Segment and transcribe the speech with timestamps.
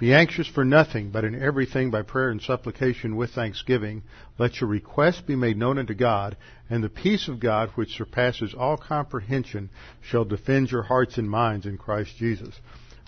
[0.00, 4.02] Be anxious for nothing, but in everything by prayer and supplication with thanksgiving,
[4.38, 6.38] let your requests be made known unto God,
[6.70, 9.68] and the peace of God, which surpasses all comprehension,
[10.00, 12.58] shall defend your hearts and minds in Christ Jesus.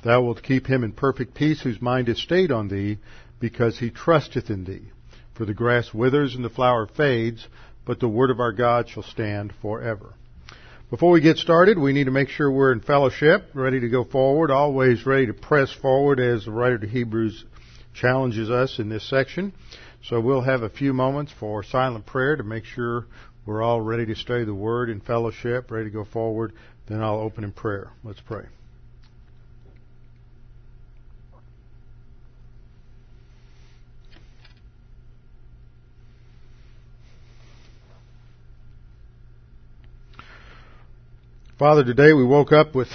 [0.02, 2.98] Thou wilt keep him in perfect peace whose mind is stayed on thee,
[3.40, 4.92] because he trusteth in thee.
[5.32, 7.48] For the grass withers and the flower fades,
[7.86, 10.12] but the word of our God shall stand forever.
[10.92, 14.04] Before we get started, we need to make sure we're in fellowship, ready to go
[14.04, 17.46] forward, always ready to press forward as the writer to Hebrews
[17.94, 19.54] challenges us in this section.
[20.04, 23.06] So we'll have a few moments for silent prayer to make sure
[23.46, 26.52] we're all ready to study the Word in fellowship, ready to go forward.
[26.88, 27.90] Then I'll open in prayer.
[28.04, 28.44] Let's pray.
[41.62, 42.88] Father, today we woke up with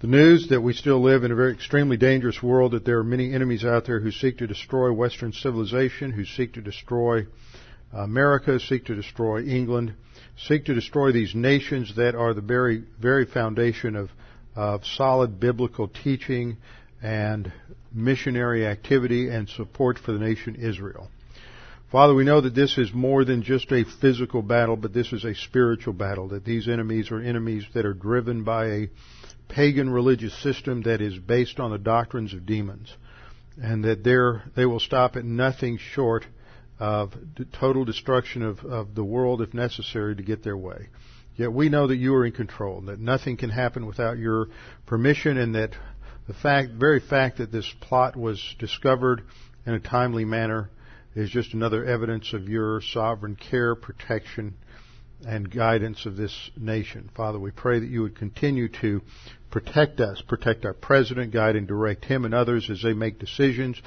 [0.00, 3.02] the news that we still live in a very extremely dangerous world, that there are
[3.02, 7.26] many enemies out there who seek to destroy Western civilization, who seek to destroy
[7.92, 9.94] America, seek to destroy England,
[10.46, 14.10] seek to destroy these nations that are the very, very foundation of,
[14.54, 16.56] of solid biblical teaching
[17.02, 17.52] and
[17.92, 21.10] missionary activity and support for the nation Israel.
[21.90, 25.24] Father, we know that this is more than just a physical battle, but this is
[25.24, 28.90] a spiritual battle, that these enemies are enemies that are driven by a
[29.48, 32.94] pagan religious system that is based on the doctrines of demons,
[33.60, 34.04] and that
[34.54, 36.24] they will stop at nothing short
[36.78, 37.12] of
[37.58, 40.86] total destruction of, of the world if necessary to get their way.
[41.34, 44.46] Yet we know that you are in control, and that nothing can happen without your
[44.86, 45.72] permission, and that
[46.28, 49.22] the fact, very fact that this plot was discovered
[49.66, 50.70] in a timely manner
[51.14, 54.54] is just another evidence of your sovereign care, protection,
[55.26, 57.10] and guidance of this nation.
[57.14, 59.02] Father, we pray that you would continue to
[59.50, 63.80] protect us, protect our president, guide and direct him and others as they make decisions.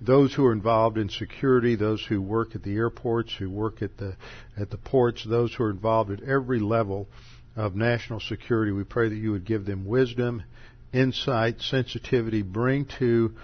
[0.00, 3.96] Those who are involved in security, those who work at the airports, who work at
[3.96, 4.16] the
[4.56, 7.08] at the ports, those who are involved at every level
[7.56, 10.44] of national security, we pray that you would give them wisdom,
[10.92, 13.34] insight, sensitivity, bring to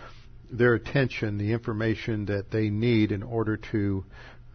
[0.50, 4.04] their attention the information that they need in order to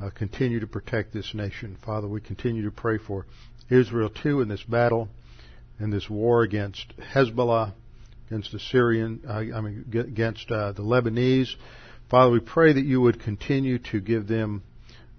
[0.01, 1.77] uh, continue to protect this nation.
[1.85, 3.25] Father, we continue to pray for
[3.69, 5.09] Israel too in this battle,
[5.79, 7.73] in this war against Hezbollah,
[8.27, 11.53] against the Syrian, uh, I mean, against uh, the Lebanese.
[12.09, 14.63] Father, we pray that you would continue to give them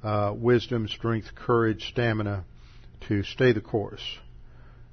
[0.03, 2.45] uh, wisdom, strength, courage, stamina
[3.09, 4.03] to stay the course.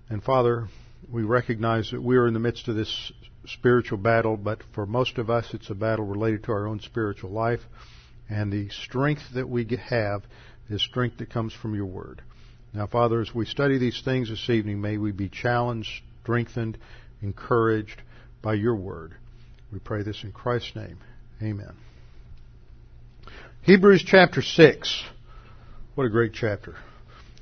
[0.10, 0.68] And Father,
[1.12, 3.12] we recognize that we are in the midst of this
[3.48, 7.32] spiritual battle, but for most of us, it's a battle related to our own spiritual
[7.32, 7.62] life.
[8.30, 10.24] And the strength that we have
[10.70, 12.22] is strength that comes from your word.
[12.74, 15.90] Now, Father, as we study these things this evening, may we be challenged,
[16.24, 16.78] strengthened,
[17.22, 18.02] encouraged
[18.42, 19.16] by your word.
[19.72, 20.98] We pray this in Christ's name.
[21.42, 21.74] Amen.
[23.64, 25.04] Hebrews chapter 6.
[25.96, 26.76] What a great chapter.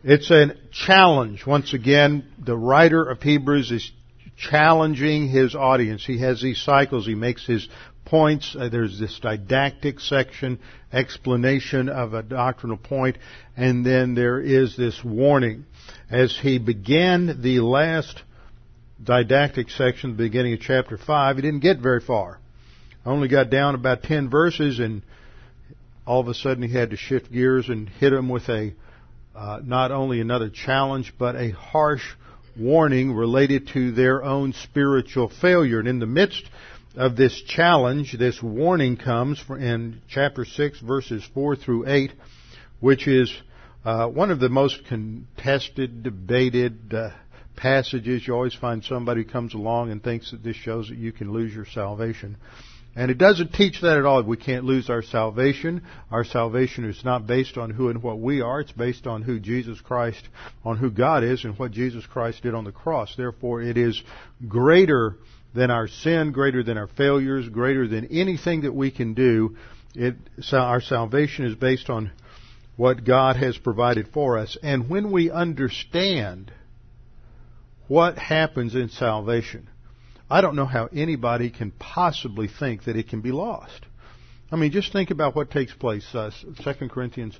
[0.04, 1.46] It's a challenge.
[1.46, 3.92] Once again, the writer of Hebrews is
[4.38, 6.06] challenging his audience.
[6.06, 7.06] He has these cycles.
[7.06, 7.68] He makes his
[8.06, 8.56] points.
[8.58, 10.60] Uh, there's this didactic section,
[10.94, 13.18] explanation of a doctrinal point,
[13.58, 15.66] and then there is this warning.
[16.10, 18.22] As he began the last
[19.04, 22.40] didactic section, the beginning of chapter 5, he didn't get very far.
[23.06, 25.04] Only got down about 10 verses and
[26.08, 28.74] all of a sudden he had to shift gears and hit them with a,
[29.36, 32.04] uh, not only another challenge, but a harsh
[32.58, 35.80] warning related to their own spiritual failure.
[35.80, 36.44] And in the midst
[36.96, 42.14] of this challenge, this warning comes in chapter 6, verses 4 through 8,
[42.80, 43.34] which is
[43.84, 47.10] uh, one of the most contested, debated uh,
[47.56, 48.28] passages.
[48.28, 51.54] You always find somebody comes along and thinks that this shows that you can lose
[51.54, 52.38] your salvation.
[52.96, 54.24] And it doesn't teach that at all.
[54.24, 55.82] We can't lose our salvation.
[56.10, 58.62] Our salvation is not based on who and what we are.
[58.62, 60.24] It's based on who Jesus Christ,
[60.64, 63.14] on who God is and what Jesus Christ did on the cross.
[63.18, 64.02] Therefore, it is
[64.48, 65.18] greater
[65.54, 69.58] than our sin, greater than our failures, greater than anything that we can do.
[69.94, 70.16] It,
[70.54, 72.12] our salvation is based on
[72.78, 74.58] what God has provided for us.
[74.64, 76.52] And when we understand
[77.88, 79.70] what happens in salvation,
[80.36, 83.86] I don't know how anybody can possibly think that it can be lost.
[84.52, 86.06] I mean, just think about what takes place.
[86.14, 86.30] Uh,
[86.62, 87.40] 2 Corinthians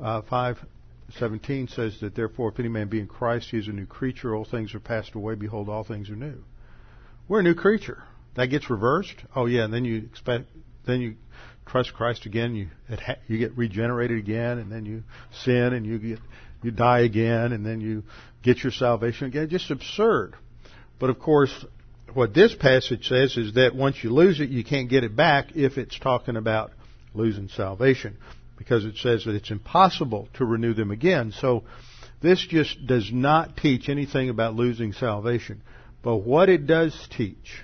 [0.00, 3.86] uh, 5:17 says that therefore, if any man be in Christ, he is a new
[3.86, 4.34] creature.
[4.34, 5.36] All things are passed away.
[5.36, 6.42] Behold, all things are new.
[7.28, 8.02] We're a new creature.
[8.34, 9.22] That gets reversed.
[9.36, 10.50] Oh yeah, and then you expect,
[10.84, 11.14] then you
[11.64, 12.56] trust Christ again.
[12.56, 12.70] You
[13.28, 15.04] you get regenerated again, and then you
[15.44, 16.18] sin, and you get
[16.60, 18.02] you die again, and then you
[18.42, 19.48] get your salvation again.
[19.48, 20.34] Just absurd.
[20.98, 21.64] But of course,
[22.14, 25.52] what this passage says is that once you lose it, you can't get it back
[25.54, 26.72] if it's talking about
[27.14, 28.16] losing salvation,
[28.56, 31.32] because it says that it's impossible to renew them again.
[31.32, 31.64] So
[32.20, 35.62] this just does not teach anything about losing salvation.
[36.02, 37.62] But what it does teach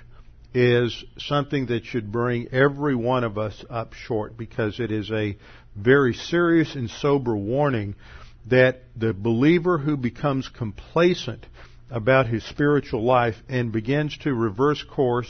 [0.53, 5.37] is something that should bring every one of us up short because it is a
[5.75, 7.95] very serious and sober warning
[8.47, 11.45] that the believer who becomes complacent
[11.89, 15.29] about his spiritual life and begins to reverse course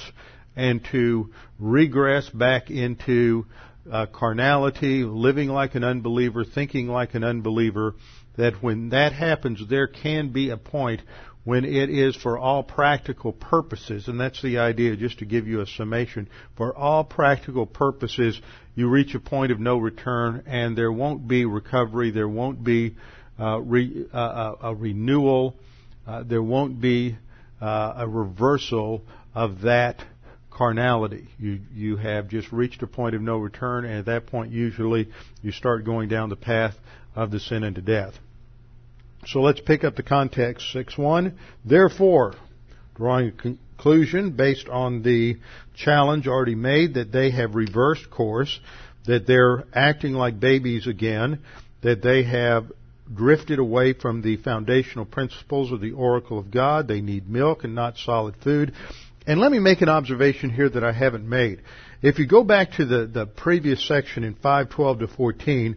[0.56, 3.46] and to regress back into
[3.90, 7.96] uh, carnality, living like an unbeliever, thinking like an unbeliever,
[8.38, 11.02] that when that happens, there can be a point
[11.44, 15.62] when it is for all practical purposes, and that's the idea, just to give you
[15.62, 18.40] a summation, for all practical purposes,
[18.76, 22.96] you reach a point of no return, and there won't be recovery, there won't be
[23.40, 25.56] uh, re, uh, a renewal,
[26.10, 27.16] uh, there won't be
[27.62, 29.04] uh, a reversal
[29.36, 30.04] of that
[30.50, 31.28] carnality.
[31.38, 35.10] You you have just reached a point of no return, and at that point, usually,
[35.44, 36.76] you start going down the path
[37.16, 38.14] of the sin unto death.
[39.28, 40.72] So let's pick up the context.
[40.74, 41.38] six one.
[41.64, 42.34] Therefore,
[42.96, 45.38] drawing a conclusion based on the
[45.76, 48.60] challenge already made that they have reversed course,
[49.06, 51.40] that they're acting like babies again,
[51.84, 52.72] that they have
[53.14, 56.88] drifted away from the foundational principles of the oracle of God.
[56.88, 58.74] They need milk and not solid food.
[59.26, 61.62] And let me make an observation here that I haven't made.
[62.02, 65.76] If you go back to the, the previous section in 512 to 14,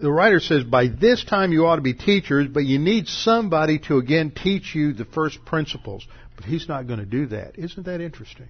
[0.00, 3.78] the writer says, by this time you ought to be teachers, but you need somebody
[3.80, 6.06] to again teach you the first principles.
[6.34, 7.58] But he's not going to do that.
[7.58, 8.48] Isn't that interesting?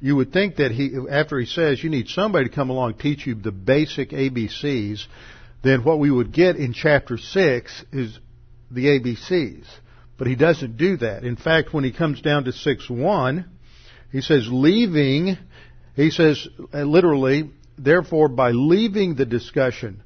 [0.00, 3.26] You would think that he, after he says you need somebody to come along teach
[3.26, 5.06] you the basic ABCs,
[5.64, 8.18] then what we would get in chapter 6 is
[8.70, 9.64] the ABCs.
[10.16, 11.24] But he doesn't do that.
[11.24, 13.46] In fact, when he comes down to 6.1,
[14.12, 15.36] he says, leaving,
[15.96, 20.02] he says, uh, literally, therefore, by leaving the discussion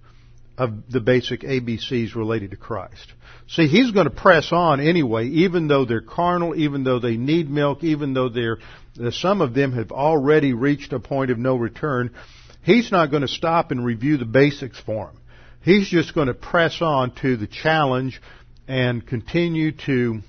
[0.56, 3.12] of the basic ABCs related to Christ.
[3.48, 7.50] See, he's going to press on anyway, even though they're carnal, even though they need
[7.50, 8.58] milk, even though they're,
[9.10, 12.14] some of them have already reached a point of no return.
[12.62, 15.18] He's not going to stop and review the basics for them.
[15.62, 18.20] He's just going to press on to the challenge
[18.66, 20.20] and continue to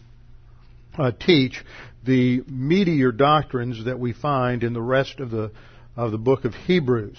[0.98, 1.64] uh, teach
[2.06, 5.52] the meatier doctrines that we find in the rest of the
[5.96, 7.18] of the book of Hebrews.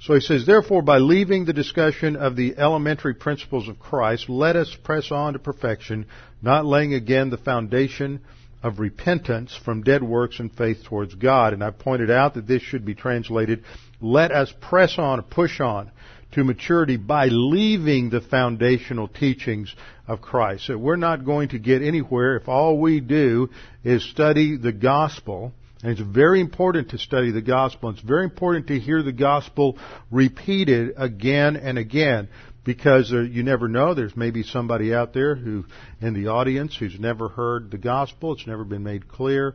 [0.00, 4.56] So he says, therefore, by leaving the discussion of the elementary principles of Christ, let
[4.56, 6.06] us press on to perfection,
[6.42, 8.20] not laying again the foundation
[8.62, 11.52] of repentance from dead works and faith towards God.
[11.52, 13.64] And I pointed out that this should be translated,
[14.00, 15.90] let us press on, push on
[16.32, 19.74] to maturity by leaving the foundational teachings
[20.06, 20.66] of Christ.
[20.66, 23.50] So we're not going to get anywhere if all we do
[23.84, 27.90] is study the gospel and it's very important to study the gospel.
[27.90, 29.78] It's very important to hear the gospel
[30.10, 32.28] repeated again and again
[32.64, 33.94] because you never know.
[33.94, 35.64] There's maybe somebody out there who,
[36.02, 38.34] in the audience, who's never heard the gospel.
[38.34, 39.54] It's never been made clear.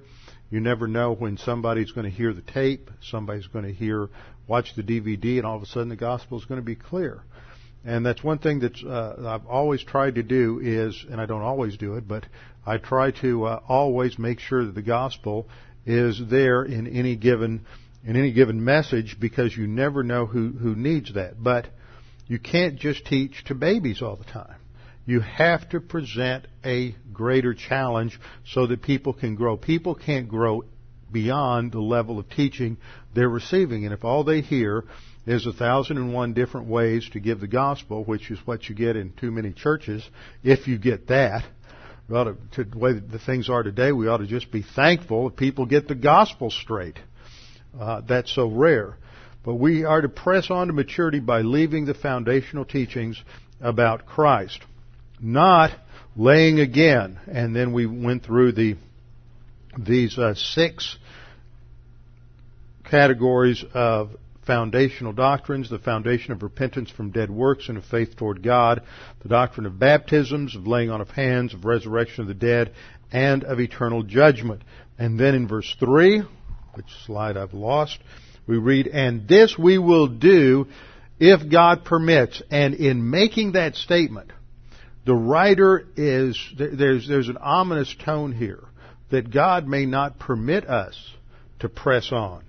[0.49, 4.09] You never know when somebody's going to hear the tape, somebody's going to hear,
[4.47, 7.21] watch the DVD, and all of a sudden the gospel is going to be clear.
[7.83, 11.43] And that's one thing that uh, I've always tried to do is, and I don't
[11.43, 12.25] always do it, but
[12.65, 15.47] I try to uh, always make sure that the gospel
[15.85, 17.65] is there in any given
[18.03, 21.41] in any given message because you never know who, who needs that.
[21.41, 21.67] But
[22.27, 24.57] you can't just teach to babies all the time.
[25.07, 29.57] You have to present a greater challenge so that people can grow.
[29.57, 30.63] People can't grow
[31.11, 32.77] beyond the level of teaching
[33.13, 33.85] they're receiving.
[33.85, 34.83] And if all they hear
[35.25, 38.75] is a thousand and one different ways to give the gospel, which is what you
[38.75, 40.07] get in too many churches,
[40.43, 41.43] if you get that,
[42.07, 45.35] well, to, the way the things are today, we ought to just be thankful if
[45.35, 46.99] people get the gospel straight.
[47.79, 48.97] uh, that's so rare.
[49.43, 53.21] But we are to press on to maturity by leaving the foundational teachings
[53.61, 54.59] about Christ,
[55.19, 55.71] not
[56.15, 57.19] laying again.
[57.27, 58.75] And then we went through the
[59.77, 60.97] these uh, six
[62.89, 64.11] categories of
[64.45, 68.81] foundational doctrines, the foundation of repentance from dead works and of faith toward God,
[69.21, 72.73] the doctrine of baptisms, of laying on of hands, of resurrection of the dead,
[73.11, 74.61] and of eternal judgment.
[74.97, 76.21] And then in verse 3,
[76.75, 77.99] which slide I've lost,
[78.47, 80.67] we read, And this we will do
[81.19, 82.41] if God permits.
[82.51, 84.31] And in making that statement,
[85.05, 88.63] the writer is, there's, there's an ominous tone here
[89.09, 90.95] that God may not permit us
[91.59, 92.43] to press on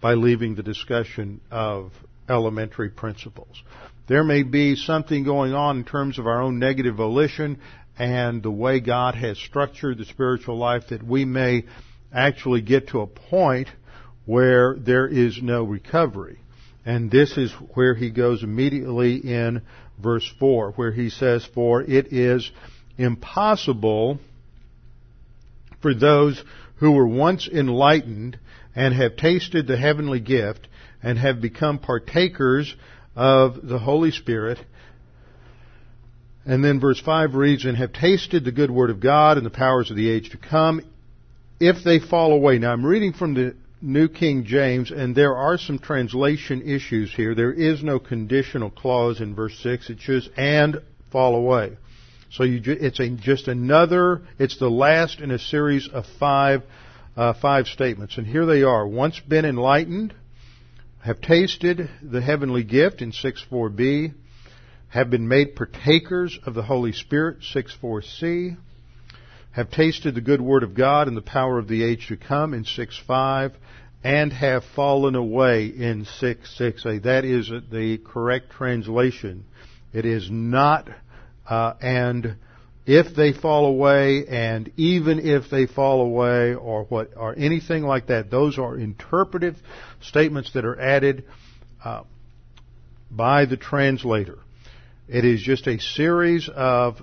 [0.00, 1.92] by leaving the discussion of
[2.28, 3.62] elementary principles.
[4.06, 7.60] There may be something going on in terms of our own negative volition
[7.98, 11.64] and the way God has structured the spiritual life that we may
[12.12, 13.68] actually get to a point
[14.24, 16.38] where there is no recovery.
[16.86, 19.62] And this is where he goes immediately in
[20.02, 22.50] verse 4, where he says, For it is
[22.96, 24.20] impossible
[25.80, 26.42] for those
[26.76, 28.38] who were once enlightened
[28.74, 30.68] and have tasted the heavenly gift
[31.02, 32.74] and have become partakers
[33.16, 34.58] of the Holy Spirit.
[36.44, 39.50] And then verse 5 reads, and have tasted the good word of God and the
[39.50, 40.80] powers of the age to come,
[41.60, 42.58] if they fall away.
[42.58, 47.34] Now I'm reading from the New King James, and there are some translation issues here.
[47.34, 49.90] There is no conditional clause in verse 6.
[49.90, 50.78] It says, and
[51.12, 51.76] fall away.
[52.30, 56.62] So you, it's a, just another, it's the last in a series of five,
[57.16, 58.18] uh, five statements.
[58.18, 58.86] And here they are.
[58.86, 60.14] Once been enlightened,
[61.00, 64.12] have tasted the heavenly gift in 6.4b,
[64.88, 68.56] have been made partakers of the Holy Spirit, 6.4c,
[69.52, 72.52] have tasted the good word of God and the power of the age to come
[72.52, 73.54] in 6.5,
[74.04, 77.02] and have fallen away in 6.6a.
[77.02, 79.44] That is the correct translation.
[79.92, 80.88] It is not
[81.48, 82.36] uh, and
[82.86, 88.06] if they fall away, and even if they fall away, or what, or anything like
[88.06, 89.56] that, those are interpretive
[90.00, 91.24] statements that are added
[91.84, 92.04] uh,
[93.10, 94.38] by the translator.
[95.06, 97.02] It is just a series of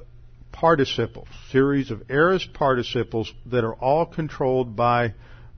[0.52, 5.14] participles, series of aorist participles that are all controlled by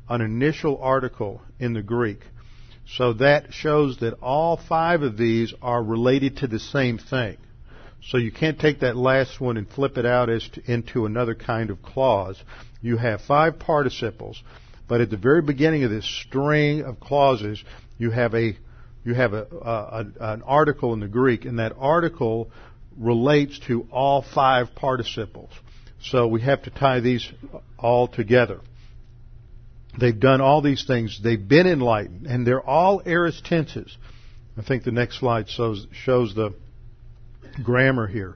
[0.09, 2.19] an initial article in the Greek.
[2.87, 7.37] So that shows that all five of these are related to the same thing.
[8.01, 11.35] So you can't take that last one and flip it out as to, into another
[11.35, 12.41] kind of clause.
[12.81, 14.41] You have five participles,
[14.87, 17.63] but at the very beginning of this string of clauses,
[17.97, 18.57] you have a
[19.03, 22.51] you have a, a, an article in the Greek, and that article
[22.97, 25.49] relates to all five participles.
[26.01, 27.31] So we have to tie these
[27.77, 28.59] all together.
[29.97, 31.19] They've done all these things.
[31.23, 33.97] They've been enlightened, and they're all aorist tenses.
[34.57, 36.53] I think the next slide shows, shows the
[37.63, 38.35] grammar here.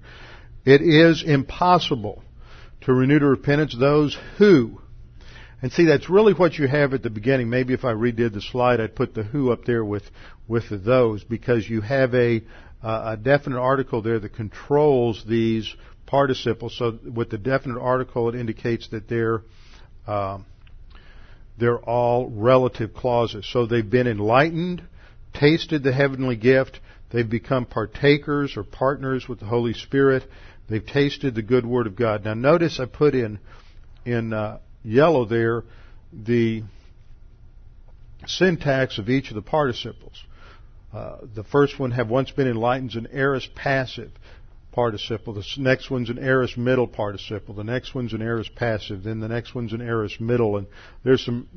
[0.65, 2.23] It is impossible
[2.81, 4.79] to renew to repentance those who,
[5.61, 7.49] and see that's really what you have at the beginning.
[7.49, 10.03] Maybe if I redid the slide, I'd put the who up there with,
[10.47, 12.41] with the those because you have a,
[12.83, 15.73] uh, a definite article there that controls these
[16.05, 16.75] participles.
[16.77, 19.41] So with the definite article, it indicates that they're,
[20.07, 20.39] uh,
[21.59, 23.47] they're all relative clauses.
[23.51, 24.83] So they've been enlightened,
[25.33, 26.79] tasted the heavenly gift,
[27.11, 30.23] They've become partakers or partners with the Holy Spirit.
[30.69, 32.23] They've tasted the good word of God.
[32.23, 33.39] Now notice I put in
[34.05, 35.63] in uh, yellow there
[36.13, 36.63] the
[38.25, 40.23] syntax of each of the participles.
[40.93, 44.11] Uh, the first one have once been enlightened is an aorist passive
[44.71, 45.33] participle.
[45.33, 47.53] The next one's an aorist middle participle.
[47.53, 49.03] The next one's an aorist passive.
[49.03, 50.57] Then the next one's an aorist middle.
[50.57, 50.67] And
[51.03, 51.47] there's some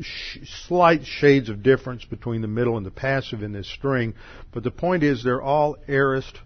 [0.00, 4.14] sh- slight shades of difference between the middle and the passive in this string.
[4.52, 6.38] But the point is they're all aorist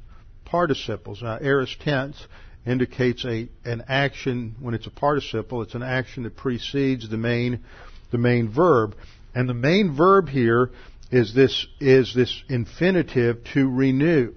[0.45, 1.23] participles.
[1.23, 2.27] Now, aorist tense
[2.67, 5.63] indicates a an action when it's a participle.
[5.63, 7.65] It's an action that precedes the main
[8.11, 8.97] the main verb.
[9.35, 10.71] And the main verb here
[11.11, 14.35] is this is this infinitive to renew.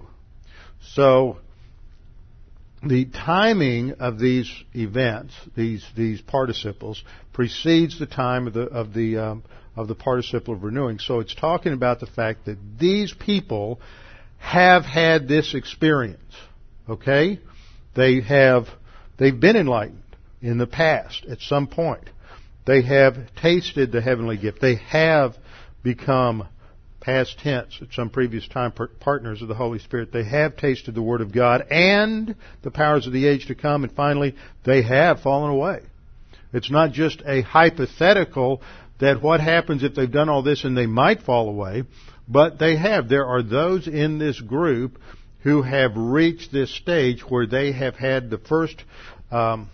[0.94, 1.38] So
[2.84, 9.18] the timing of these events, these these participles, precedes the time of the of the
[9.18, 9.42] um,
[9.76, 10.98] of the participle of renewing.
[10.98, 13.80] So it's talking about the fact that these people
[14.38, 16.34] have had this experience.
[16.88, 17.38] Okay,
[17.94, 18.66] they have
[19.16, 20.02] they've been enlightened
[20.40, 22.10] in the past at some point.
[22.66, 24.60] They have tasted the heavenly gift.
[24.60, 25.36] They have
[25.82, 26.48] become
[27.02, 30.12] past tense at some previous time partners of the Holy Spirit.
[30.12, 33.84] They have tasted the Word of God and the powers of the age to come,
[33.84, 35.80] and finally, they have fallen away.
[36.52, 38.62] It's not just a hypothetical
[39.00, 41.82] that what happens if they've done all this and they might fall away,
[42.28, 43.08] but they have.
[43.08, 44.98] There are those in this group
[45.42, 48.84] who have reached this stage where they have had the first
[49.32, 49.68] um,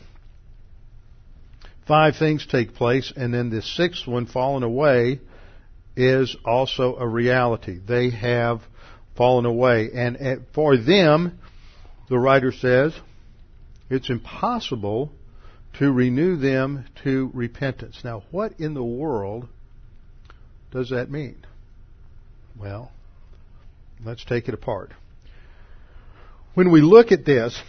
[1.87, 5.20] five things take place, and then the sixth one, fallen away,
[5.99, 7.81] is also a reality.
[7.87, 8.61] They have
[9.17, 9.90] fallen away.
[9.93, 11.40] And eh, for them,
[12.09, 12.95] the writer says,
[13.90, 15.11] it's impossible
[15.78, 18.00] to renew them to repentance.
[18.05, 19.49] Now, what in the world
[20.71, 21.45] does that mean?
[22.59, 22.93] Well,
[24.05, 24.93] let's take it apart.
[26.55, 27.61] When we look at this,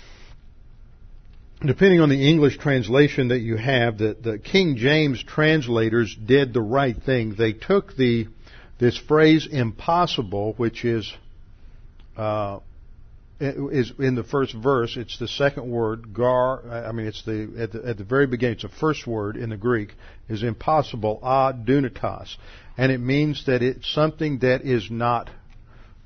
[1.65, 6.61] depending on the English translation that you have, the, the King James translators did the
[6.61, 7.35] right thing.
[7.37, 8.27] They took the
[8.79, 11.11] this phrase "impossible," which is
[12.15, 12.59] uh,
[13.39, 14.95] is in the first verse.
[14.95, 16.61] It's the second word, gar.
[16.87, 18.55] I mean, it's the at, the at the very beginning.
[18.55, 19.93] It's the first word in the Greek
[20.29, 22.35] is impossible, adunatos,
[22.77, 25.29] and it means that it's something that is not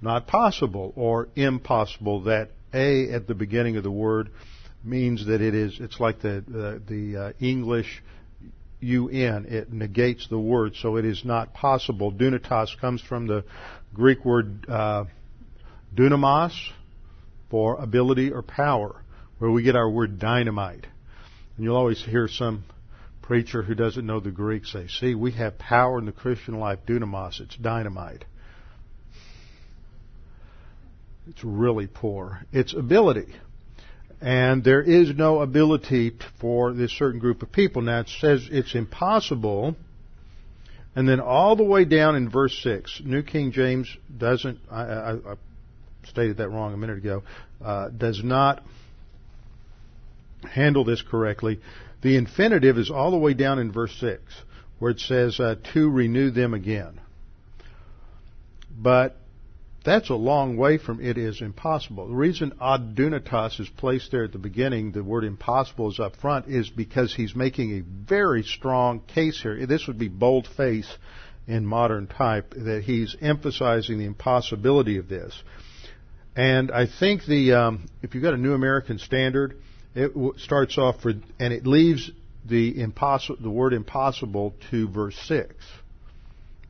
[0.01, 2.23] not possible or impossible.
[2.23, 4.29] That a at the beginning of the word
[4.83, 5.77] means that it is.
[5.79, 8.03] It's like the the, the uh, English
[8.81, 9.45] un.
[9.47, 12.11] It negates the word, so it is not possible.
[12.11, 13.45] Dunatos comes from the
[13.93, 15.05] Greek word uh,
[15.95, 16.53] dunamis
[17.49, 19.01] for ability or power,
[19.39, 20.87] where we get our word dynamite.
[21.55, 22.63] And you'll always hear some
[23.21, 26.79] preacher who doesn't know the Greek say, "See, we have power in the Christian life.
[26.85, 28.25] Dunamis, it's dynamite."
[31.25, 32.45] It's really poor.
[32.51, 33.33] It's ability.
[34.23, 37.81] And there is no ability for this certain group of people.
[37.81, 39.75] Now it says it's impossible.
[40.95, 45.11] And then all the way down in verse 6, New King James doesn't, I, I,
[45.15, 45.35] I
[46.05, 47.23] stated that wrong a minute ago,
[47.61, 48.63] uh, does not
[50.49, 51.59] handle this correctly.
[52.01, 54.21] The infinitive is all the way down in verse 6,
[54.79, 57.01] where it says, uh, to renew them again.
[58.71, 59.17] But
[59.83, 62.07] that's a long way from it is impossible.
[62.07, 66.47] The reason adunatos is placed there at the beginning, the word impossible is up front,
[66.47, 69.65] is because he's making a very strong case here.
[69.65, 70.91] This would be bold face
[71.47, 75.41] in modern type, that he's emphasizing the impossibility of this.
[76.35, 79.57] And I think the, um, if you've got a New American Standard,
[79.93, 82.09] it w- starts off for, and it leaves
[82.45, 85.53] the impossible, the word impossible to verse 6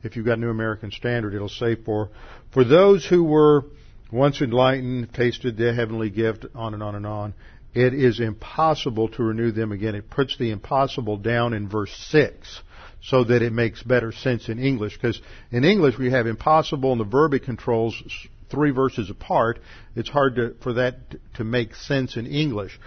[0.04, 2.10] if you've got New American Standard, it'll say for
[2.52, 3.64] for those who were
[4.12, 7.34] once enlightened, tasted the heavenly gift, on and on and on.
[7.74, 9.96] It is impossible to renew them again.
[9.96, 12.60] It puts the impossible down in verse six
[13.02, 14.94] so that it makes better sense in English.
[14.94, 18.00] Because in English we have impossible and the verb it controls
[18.50, 19.58] three verses apart.
[19.96, 20.96] It's hard to, for that
[21.34, 22.78] to make sense in English.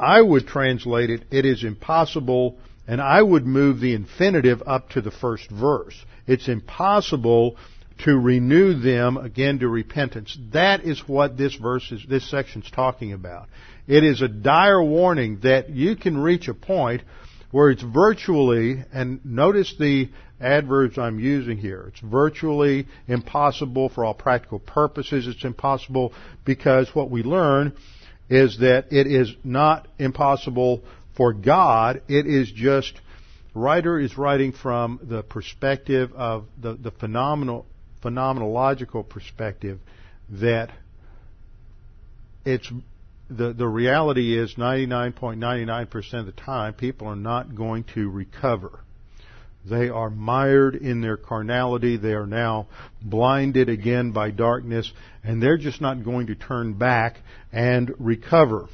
[0.00, 5.00] I would translate it, it is impossible and I would move the infinitive up to
[5.00, 5.94] the first verse.
[6.26, 7.56] It's impossible
[8.04, 10.36] to renew them again to repentance.
[10.52, 13.48] That is what this verse is, this section's talking about.
[13.86, 17.02] It is a dire warning that you can reach a point
[17.50, 20.08] where it's virtually, and notice the
[20.40, 21.86] adverbs I'm using here.
[21.88, 25.28] It's virtually impossible for all practical purposes.
[25.28, 26.12] It's impossible
[26.44, 27.74] because what we learn
[28.28, 30.82] is that it is not impossible
[31.16, 32.94] for God, it is just,
[33.54, 37.66] writer is writing from the perspective of the, the phenomenal,
[38.02, 39.78] phenomenological perspective
[40.30, 40.70] that
[42.44, 42.70] it's,
[43.30, 48.80] the, the reality is 99.99% of the time people are not going to recover.
[49.64, 51.96] They are mired in their carnality.
[51.96, 52.66] They are now
[53.00, 54.90] blinded again by darkness,
[55.22, 57.18] and they're just not going to turn back
[57.52, 58.66] and recover.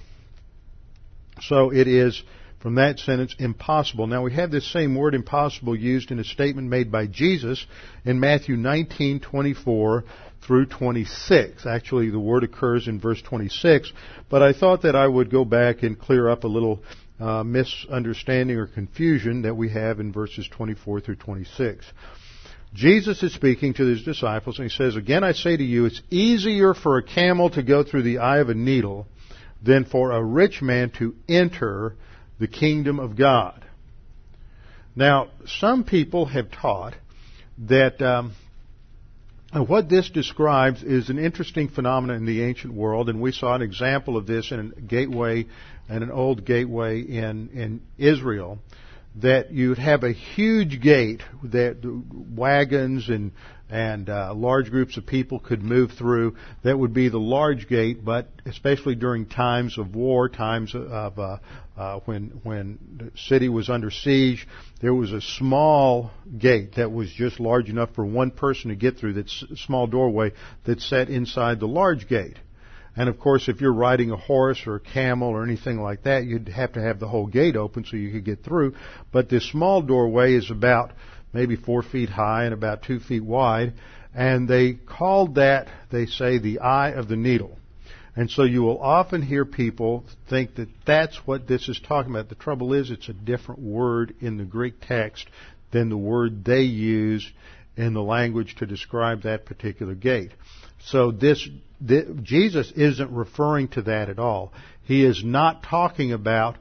[1.42, 2.22] So it is,
[2.61, 4.07] from that sentence, impossible.
[4.07, 7.64] Now we have this same word impossible used in a statement made by Jesus
[8.05, 10.05] in Matthew 19:24
[10.42, 11.66] through 26.
[11.66, 13.92] Actually, the word occurs in verse 26,
[14.29, 16.83] but I thought that I would go back and clear up a little
[17.20, 21.85] uh, misunderstanding or confusion that we have in verses 24 through 26.
[22.74, 26.03] Jesus is speaking to his disciples and he says, Again I say to you, it's
[26.11, 29.07] easier for a camel to go through the eye of a needle
[29.62, 31.94] than for a rich man to enter
[32.38, 33.64] the kingdom of God.
[34.94, 36.94] Now, some people have taught
[37.66, 38.33] that um,
[39.53, 43.62] what this describes is an interesting phenomenon in the ancient world, and we saw an
[43.62, 45.47] example of this in a gateway,
[45.88, 48.59] in an old gateway in in Israel,
[49.20, 53.33] that you'd have a huge gate that wagons and
[53.70, 56.37] and uh, large groups of people could move through.
[56.64, 61.37] That would be the large gate, but especially during times of war, times of uh,
[61.76, 64.46] uh, when when the city was under siege,
[64.81, 68.96] there was a small gate that was just large enough for one person to get
[68.96, 69.14] through.
[69.14, 70.33] That small doorway
[70.64, 72.38] that sat inside the large gate.
[72.99, 76.25] And of course, if you're riding a horse or a camel or anything like that,
[76.25, 78.75] you'd have to have the whole gate open so you could get through.
[79.13, 80.91] But this small doorway is about
[81.33, 83.75] maybe four feet high and about two feet wide.
[84.17, 87.57] And they called that, they say, the eye of the needle.
[88.17, 92.29] And so you will often hear people think that that's what this is talking about.
[92.29, 95.29] The trouble is it's a different word in the Greek text
[95.71, 97.31] than the word they use
[97.77, 100.33] in the language to describe that particular gate.
[100.90, 101.46] So this,
[101.81, 104.53] this, Jesus isn't referring to that at all.
[104.85, 106.57] He is not talking about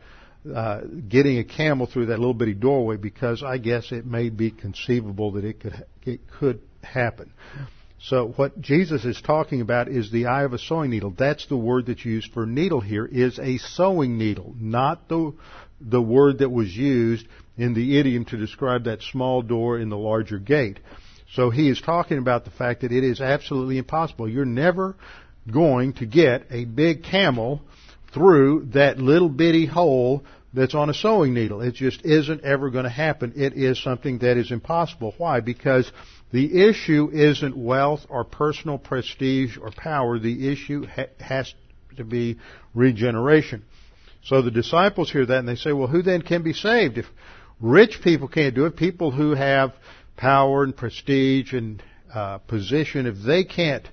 [0.53, 4.51] uh, getting a camel through that little bitty doorway because I guess it may be
[4.51, 7.33] conceivable that it could it could happen.
[7.99, 11.13] So what Jesus is talking about is the eye of a sewing needle.
[11.17, 15.33] That's the word that's used for needle here is a sewing needle, not the
[15.81, 19.97] the word that was used in the idiom to describe that small door in the
[19.97, 20.79] larger gate.
[21.33, 24.29] So he is talking about the fact that it is absolutely impossible.
[24.29, 24.95] You're never
[25.51, 27.61] going to get a big camel
[28.13, 31.61] through that little bitty hole that's on a sewing needle.
[31.61, 33.33] It just isn't ever going to happen.
[33.35, 35.13] It is something that is impossible.
[35.17, 35.41] Why?
[35.41, 35.91] Because
[36.31, 40.19] the issue isn't wealth or personal prestige or power.
[40.19, 41.53] The issue ha- has
[41.97, 42.37] to be
[42.73, 43.65] regeneration.
[44.23, 46.97] So the disciples hear that and they say, well, who then can be saved?
[46.97, 47.05] If
[47.61, 49.73] rich people can't do it, people who have
[50.17, 51.81] power and prestige and
[52.13, 53.87] uh, position, if they can't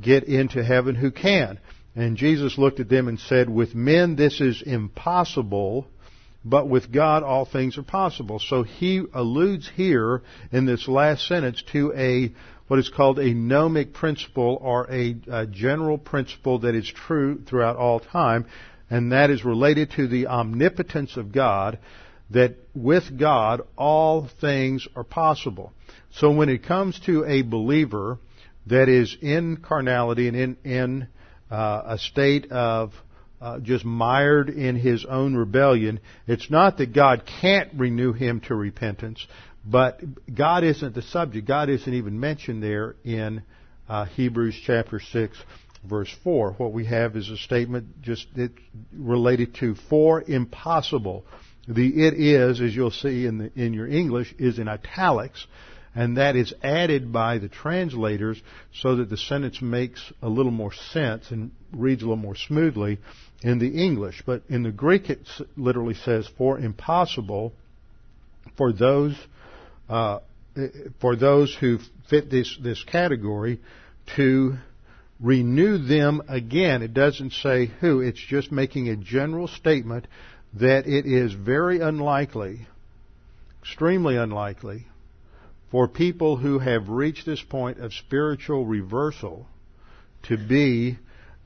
[0.00, 1.58] get into heaven, who can?
[1.94, 5.86] And Jesus looked at them and said, With men this is impossible,
[6.44, 8.38] but with God all things are possible.
[8.38, 12.32] So he alludes here in this last sentence to a
[12.68, 17.76] what is called a gnomic principle or a, a general principle that is true throughout
[17.76, 18.46] all time,
[18.90, 21.78] and that is related to the omnipotence of God,
[22.30, 25.72] that with God all things are possible.
[26.12, 28.18] So when it comes to a believer
[28.66, 31.08] that is in carnality and in, in
[31.50, 32.92] uh, a state of
[33.40, 36.00] uh, just mired in his own rebellion.
[36.26, 39.24] It's not that God can't renew him to repentance,
[39.64, 40.00] but
[40.34, 41.46] God isn't the subject.
[41.46, 43.42] God isn't even mentioned there in
[43.88, 45.38] uh, Hebrews chapter 6
[45.84, 46.52] verse 4.
[46.54, 48.26] What we have is a statement just
[48.92, 51.24] related to four impossible.
[51.68, 55.46] The it is, as you'll see in, the, in your English, is in italics
[55.98, 58.40] and that is added by the translators
[58.72, 62.98] so that the sentence makes a little more sense and reads a little more smoothly
[63.42, 64.22] in the English.
[64.24, 65.26] But in the Greek, it
[65.56, 67.52] literally says, "For impossible
[68.56, 69.16] for those
[69.88, 70.20] uh,
[71.00, 71.78] for those who
[72.08, 73.60] fit this this category
[74.16, 74.56] to."
[75.20, 76.80] Renew them again.
[76.80, 77.98] It doesn't say who.
[77.98, 80.06] It's just making a general statement
[80.54, 82.66] that it is very unlikely,
[83.62, 84.86] extremely unlikely,
[85.70, 89.46] for people who have reached this point of spiritual reversal
[90.22, 90.98] to be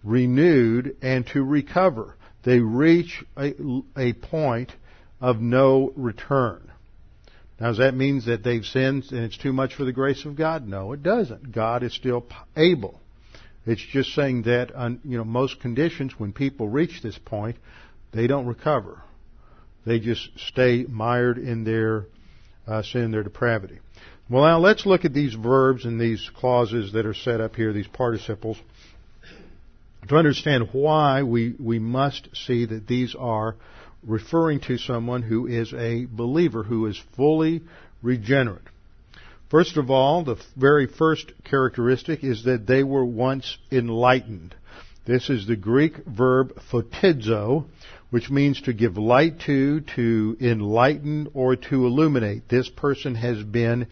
[0.04, 2.16] renewed and to recover.
[2.44, 3.54] They reach a,
[3.96, 4.72] a point
[5.20, 6.70] of no return.
[7.60, 10.36] Now, does that mean that they've sinned and it's too much for the grace of
[10.36, 10.66] God?
[10.66, 11.52] No, it doesn't.
[11.52, 12.98] God is still able.
[13.64, 17.56] It's just saying that, on, you know, most conditions, when people reach this point,
[18.12, 19.03] they don't recover.
[19.85, 22.07] They just stay mired in their
[22.66, 23.79] uh, sin, their depravity.
[24.31, 27.72] Well, now let's look at these verbs and these clauses that are set up here,
[27.72, 28.57] these participles,
[30.09, 33.57] to understand why we, we must see that these are
[34.07, 37.62] referring to someone who is a believer, who is fully
[38.03, 38.62] regenerate.
[39.51, 44.55] First of all, the very first characteristic is that they were once enlightened.
[45.05, 47.66] This is the Greek verb photizo,
[48.12, 52.46] which means to give light to, to enlighten, or to illuminate.
[52.46, 53.87] This person has been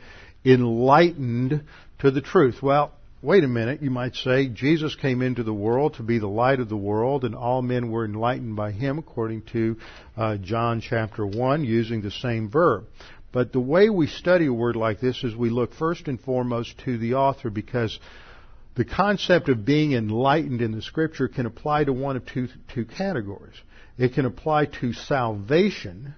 [0.44, 1.64] enlightened
[2.00, 2.62] to the truth.
[2.62, 6.28] Well, wait a minute, you might say, Jesus came into the world to be the
[6.28, 9.78] light of the world, and all men were enlightened by him, according to
[10.18, 12.84] uh, John chapter 1, using the same verb.
[13.32, 16.76] But the way we study a word like this is we look first and foremost
[16.84, 17.98] to the author because
[18.74, 22.84] the concept of being enlightened in the scripture can apply to one of two, two
[22.84, 23.56] categories.
[24.00, 26.14] It can apply to salvation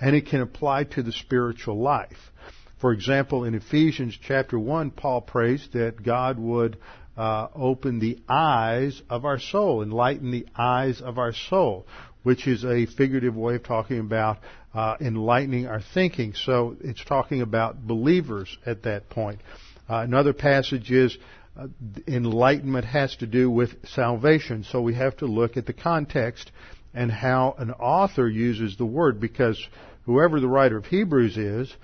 [0.00, 2.32] and it can apply to the spiritual life.
[2.80, 6.78] For example, in Ephesians chapter 1, Paul prays that God would
[7.16, 11.86] uh, open the eyes of our soul, enlighten the eyes of our soul.
[12.24, 14.38] which is a figurative way of talking about
[14.74, 16.34] uh, enlightening our thinking.
[16.34, 19.40] So it's talking about believers at that point.
[19.88, 21.16] Uh, another passage is
[21.56, 21.66] uh,
[22.08, 24.64] enlightenment has to do with salvation.
[24.64, 26.50] So we have to look at the context
[26.94, 29.58] and how an author uses the word because
[30.04, 31.74] whoever the writer of Hebrews is,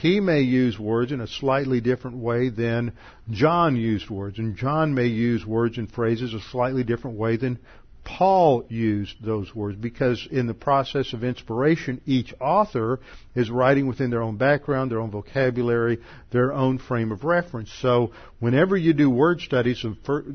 [0.00, 2.92] he may use words in a slightly different way than
[3.30, 7.58] John used words, and John may use words and phrases a slightly different way than
[8.04, 12.98] Paul used those words because in the process of inspiration, each author
[13.34, 15.98] is writing within their own background, their own vocabulary,
[16.30, 17.70] their own frame of reference.
[17.80, 18.10] So
[18.40, 19.84] whenever you do word studies,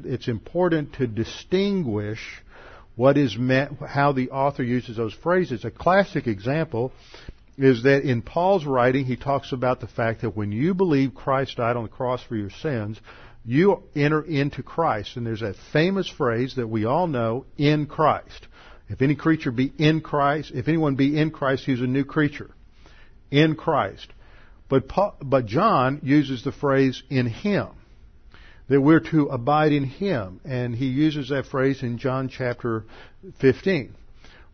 [0.05, 2.41] it's important to distinguish
[2.97, 5.63] what is meant, how the author uses those phrases.
[5.63, 6.91] A classic example
[7.55, 11.57] is that in Paul's writing, he talks about the fact that when you believe Christ
[11.57, 12.99] died on the cross for your sins,
[13.45, 15.15] you enter into Christ.
[15.15, 18.47] And there's that famous phrase that we all know, in Christ.
[18.89, 22.49] If any creature be in Christ, if anyone be in Christ, he's a new creature.
[23.29, 24.07] In Christ.
[24.69, 27.67] But, Paul, but John uses the phrase in Him.
[28.69, 30.41] That we're to abide in Him.
[30.43, 32.85] And he uses that phrase in John chapter
[33.39, 33.95] 15.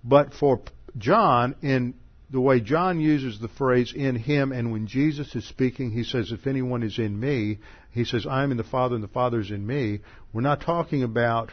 [0.03, 0.61] But for
[0.97, 1.95] John, in
[2.29, 6.31] the way John uses the phrase in him, and when Jesus is speaking, he says,
[6.31, 7.59] If anyone is in me,
[7.91, 9.99] he says, I am in the Father and the Father is in me.
[10.33, 11.51] We're not talking about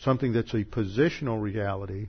[0.00, 2.08] something that's a positional reality.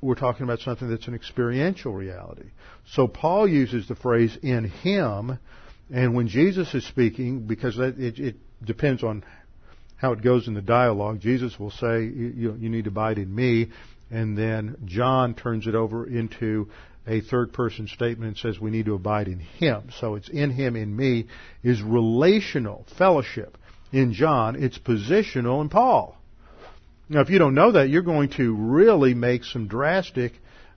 [0.00, 2.50] We're talking about something that's an experiential reality.
[2.86, 5.38] So Paul uses the phrase in him,
[5.92, 9.24] and when Jesus is speaking, because it, it depends on
[9.96, 13.34] how it goes in the dialogue, Jesus will say, you, you need to abide in
[13.34, 13.68] me,
[14.10, 16.68] and then John turns it over into
[17.06, 19.90] a third person statement and says we need to abide in Him.
[20.00, 21.26] So it's in Him, in me,
[21.62, 23.58] is relational fellowship.
[23.92, 26.16] In John, it's positional in Paul.
[27.08, 30.32] Now, if you don't know that, you're going to really make some drastic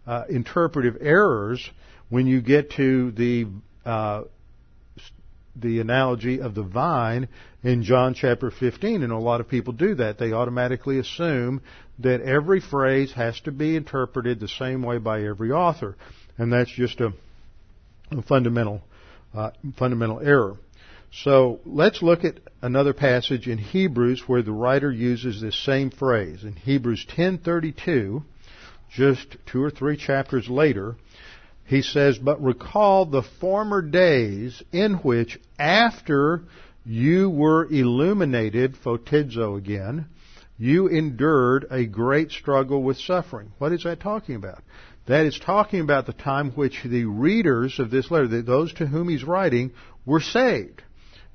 [0.07, 1.69] uh, interpretive errors
[2.09, 3.45] when you get to the
[3.85, 4.23] uh,
[5.55, 7.27] the analogy of the vine
[7.63, 10.17] in John chapter 15, and a lot of people do that.
[10.17, 11.61] They automatically assume
[11.99, 15.95] that every phrase has to be interpreted the same way by every author,
[16.37, 17.13] and that's just a,
[18.11, 18.81] a fundamental
[19.33, 20.57] uh, fundamental error.
[21.11, 26.43] So let's look at another passage in Hebrews where the writer uses this same phrase
[26.43, 28.23] in Hebrews 10:32,
[28.91, 30.95] just two or three chapters later.
[31.65, 36.43] He says, But recall the former days in which, after
[36.85, 40.07] you were illuminated, photizo again,
[40.57, 43.51] you endured a great struggle with suffering.
[43.57, 44.63] What is that talking about?
[45.07, 49.09] That is talking about the time which the readers of this letter, those to whom
[49.09, 49.71] he's writing,
[50.05, 50.81] were saved.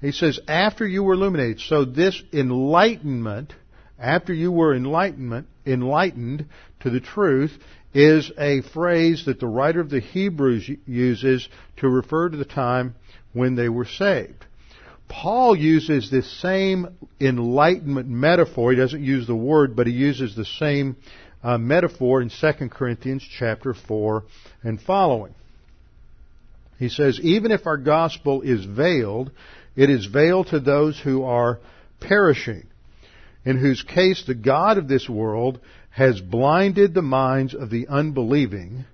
[0.00, 1.60] He says, after you were illuminated.
[1.60, 3.52] So this enlightenment,
[3.98, 6.46] after you were enlightenment, enlightened
[6.80, 7.58] to the truth,
[7.94, 11.48] is a phrase that the writer of the Hebrews uses
[11.78, 12.94] to refer to the time
[13.32, 14.44] when they were saved.
[15.08, 16.86] Paul uses this same
[17.18, 18.72] enlightenment metaphor.
[18.72, 20.96] He doesn't use the word, but he uses the same
[21.42, 24.24] uh, metaphor in 2 Corinthians chapter 4
[24.62, 25.34] and following.
[26.78, 29.32] He says, even if our gospel is veiled,
[29.74, 31.58] it is veiled to those who are
[32.00, 32.66] perishing,
[33.44, 35.60] in whose case the God of this world
[35.98, 38.84] has blinded the minds of the unbelieving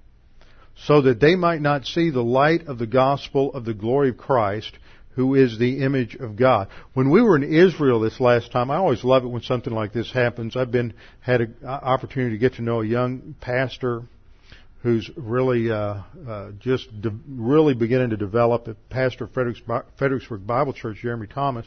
[0.74, 4.16] so that they might not see the light of the gospel of the glory of
[4.16, 4.72] Christ,
[5.10, 6.68] who is the image of God.
[6.94, 9.92] When we were in Israel this last time, I always love it when something like
[9.92, 10.56] this happens.
[10.56, 14.04] I've been had an opportunity to get to know a young pastor
[14.82, 18.66] who's really uh, uh, just de- really beginning to develop.
[18.88, 21.66] Pastor of Fredericksburg Bible Church, Jeremy Thomas,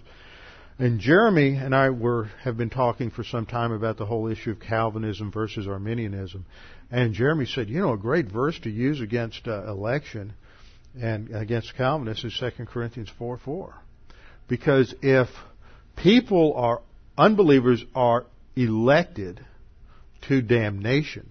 [0.80, 4.52] and Jeremy and I were have been talking for some time about the whole issue
[4.52, 6.46] of Calvinism versus Arminianism.
[6.92, 10.34] And Jeremy said, you know, a great verse to use against uh, election
[11.00, 13.76] and against Calvinists is 2 Corinthians 4 4.
[14.48, 15.28] Because if
[15.96, 16.82] people are,
[17.18, 19.44] unbelievers are elected
[20.28, 21.30] to damnation,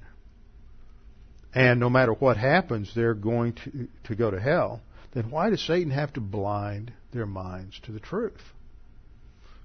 [1.55, 4.83] and no matter what happens, they're going to, to go to hell,
[5.15, 8.43] then why does Satan have to blind their minds to the truth?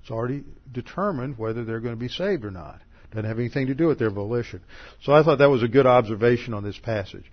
[0.02, 2.82] It's already determined whether they're going to be saved or not.
[3.12, 4.62] Doesn't have anything to do with their volition.
[5.04, 7.30] So I thought that was a good observation on this passage.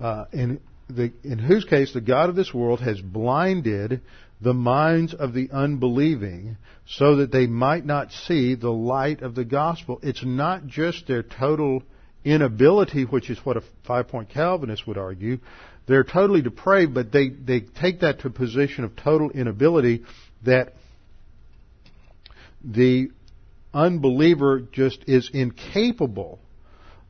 [0.00, 4.00] Uh, in, the, in whose case the God of this world has blinded
[4.40, 9.44] the minds of the unbelieving so that they might not see the light of the
[9.44, 10.00] gospel.
[10.02, 11.82] It's not just their total
[12.24, 15.38] inability, which is what a five point Calvinist would argue.
[15.86, 20.04] They're totally depraved, but they, they take that to a position of total inability
[20.44, 20.74] that
[22.64, 23.10] the
[23.72, 26.38] unbeliever just is incapable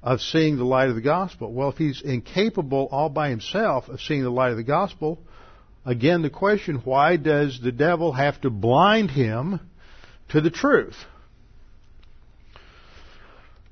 [0.02, 1.52] of seeing the light of the gospel.
[1.52, 5.18] Well, if he's incapable all by himself of seeing the light of the gospel,
[5.84, 9.60] again the question, why does the devil have to blind him
[10.30, 10.96] to the truth?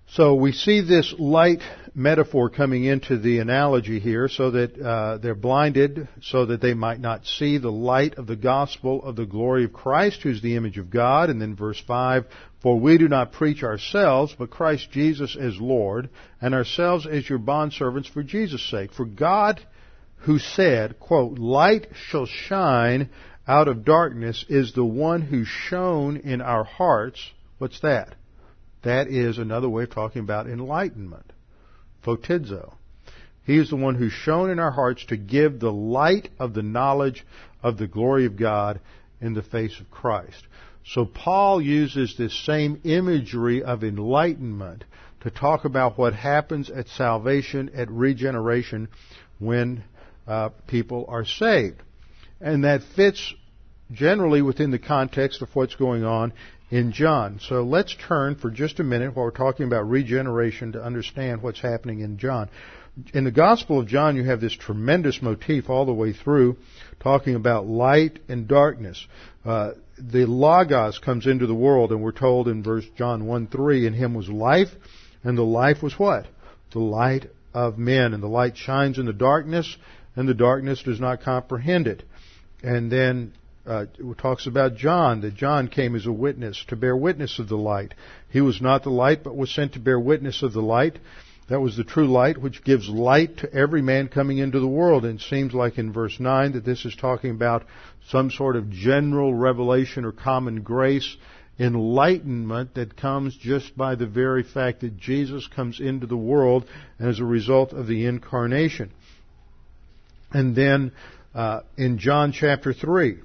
[0.08, 1.62] So we see this light
[1.94, 7.00] metaphor coming into the analogy here so that uh, they're blinded so that they might
[7.00, 10.78] not see the light of the gospel of the glory of Christ who's the image
[10.78, 11.28] of God.
[11.28, 12.24] And then verse 5
[12.62, 16.08] for we do not preach ourselves but Christ Jesus as Lord
[16.40, 18.92] and ourselves as your bondservants for Jesus sake.
[18.92, 19.60] For God
[20.18, 23.10] who said quote light shall shine
[23.46, 28.14] out of darkness is the one who shone in our hearts what's that?
[28.82, 31.31] That is another way of talking about enlightenment.
[32.04, 32.74] Photizo.
[33.44, 36.62] He is the one who's shone in our hearts to give the light of the
[36.62, 37.24] knowledge
[37.62, 38.80] of the glory of God
[39.20, 40.46] in the face of Christ.
[40.84, 44.84] So Paul uses this same imagery of enlightenment
[45.20, 48.88] to talk about what happens at salvation, at regeneration,
[49.38, 49.84] when
[50.26, 51.80] uh, people are saved.
[52.40, 53.34] And that fits
[53.92, 56.32] generally within the context of what's going on
[56.72, 57.38] in John.
[57.38, 61.60] So let's turn for just a minute while we're talking about regeneration to understand what's
[61.60, 62.48] happening in John.
[63.12, 66.56] In the Gospel of John, you have this tremendous motif all the way through,
[66.98, 69.06] talking about light and darkness.
[69.44, 73.86] Uh, the Logos comes into the world, and we're told in verse John 1 3,
[73.86, 74.70] in him was life,
[75.22, 76.26] and the life was what?
[76.72, 79.76] The light of men, and the light shines in the darkness,
[80.16, 82.02] and the darkness does not comprehend it.
[82.62, 83.34] And then
[83.66, 83.86] uh,
[84.18, 87.94] talks about John, that John came as a witness to bear witness of the light.
[88.28, 90.98] He was not the light, but was sent to bear witness of the light.
[91.48, 95.04] That was the true light, which gives light to every man coming into the world.
[95.04, 97.64] And it seems like in verse 9 that this is talking about
[98.08, 101.16] some sort of general revelation or common grace,
[101.58, 106.64] enlightenment that comes just by the very fact that Jesus comes into the world
[106.98, 108.90] as a result of the incarnation.
[110.32, 110.92] And then
[111.34, 113.18] uh, in John chapter 3,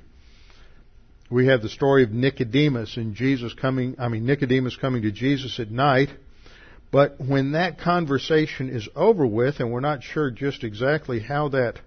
[1.30, 5.60] we have the story of Nicodemus and Jesus coming, I mean, Nicodemus coming to Jesus
[5.60, 6.10] at night.
[6.90, 11.80] But when that conversation is over with, and we're not sure just exactly how that,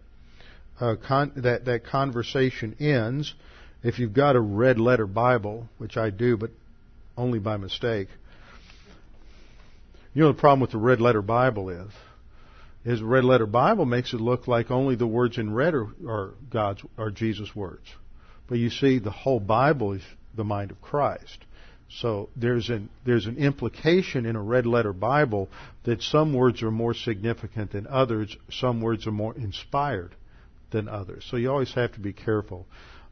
[0.79, 3.33] uh, con- that, that conversation ends,
[3.83, 6.51] if you've got a red letter Bible, which I do, but
[7.17, 8.09] only by mistake,
[10.13, 11.91] you know the problem with the red letter Bible is,
[12.85, 15.89] is the red letter Bible makes it look like only the words in red are,
[16.07, 17.87] are God's, are Jesus' words.
[18.51, 20.03] But you see, the whole Bible is
[20.35, 21.39] the mind of Christ.
[21.89, 25.49] So there's an there's an implication in a red letter Bible
[25.85, 30.17] that some words are more significant than others, some words are more inspired
[30.73, 31.25] than others.
[31.31, 32.67] So you always have to be careful.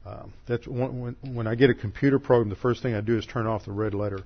[0.05, 3.25] Um, that's when, when I get a computer program, the first thing I do is
[3.25, 4.21] turn off the red letter.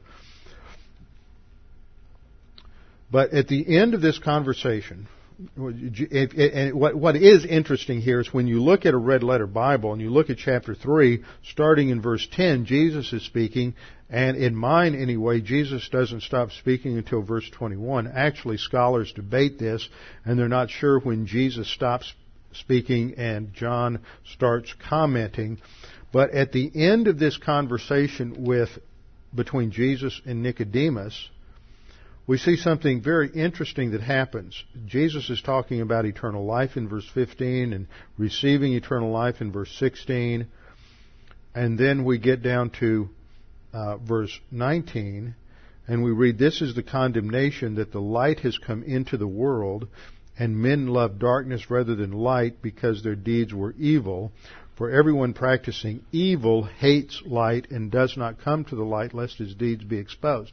[3.11, 5.09] But at the end of this conversation,
[5.56, 10.00] and what is interesting here is when you look at a red letter Bible and
[10.00, 13.74] you look at chapter 3, starting in verse 10, Jesus is speaking,
[14.10, 18.06] and in mine anyway, Jesus doesn't stop speaking until verse 21.
[18.08, 19.88] Actually, scholars debate this,
[20.24, 22.12] and they're not sure when Jesus stops
[22.52, 24.00] speaking and John
[24.34, 25.58] starts commenting.
[26.12, 28.68] But at the end of this conversation with,
[29.34, 31.30] between Jesus and Nicodemus,
[32.26, 34.62] we see something very interesting that happens.
[34.87, 39.74] Jesus is talking about eternal life in verse 15 and receiving eternal life in verse
[39.78, 40.46] 16.
[41.54, 43.08] And then we get down to
[43.72, 45.35] uh, verse 19
[45.88, 49.88] and we read, This is the condemnation that the light has come into the world
[50.38, 54.32] and men love darkness rather than light because their deeds were evil.
[54.76, 59.54] For everyone practicing evil hates light and does not come to the light lest his
[59.54, 60.52] deeds be exposed.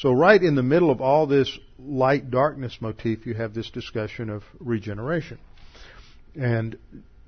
[0.00, 4.30] So right in the middle of all this light darkness motif, you have this discussion
[4.30, 5.36] of regeneration.
[6.34, 6.78] And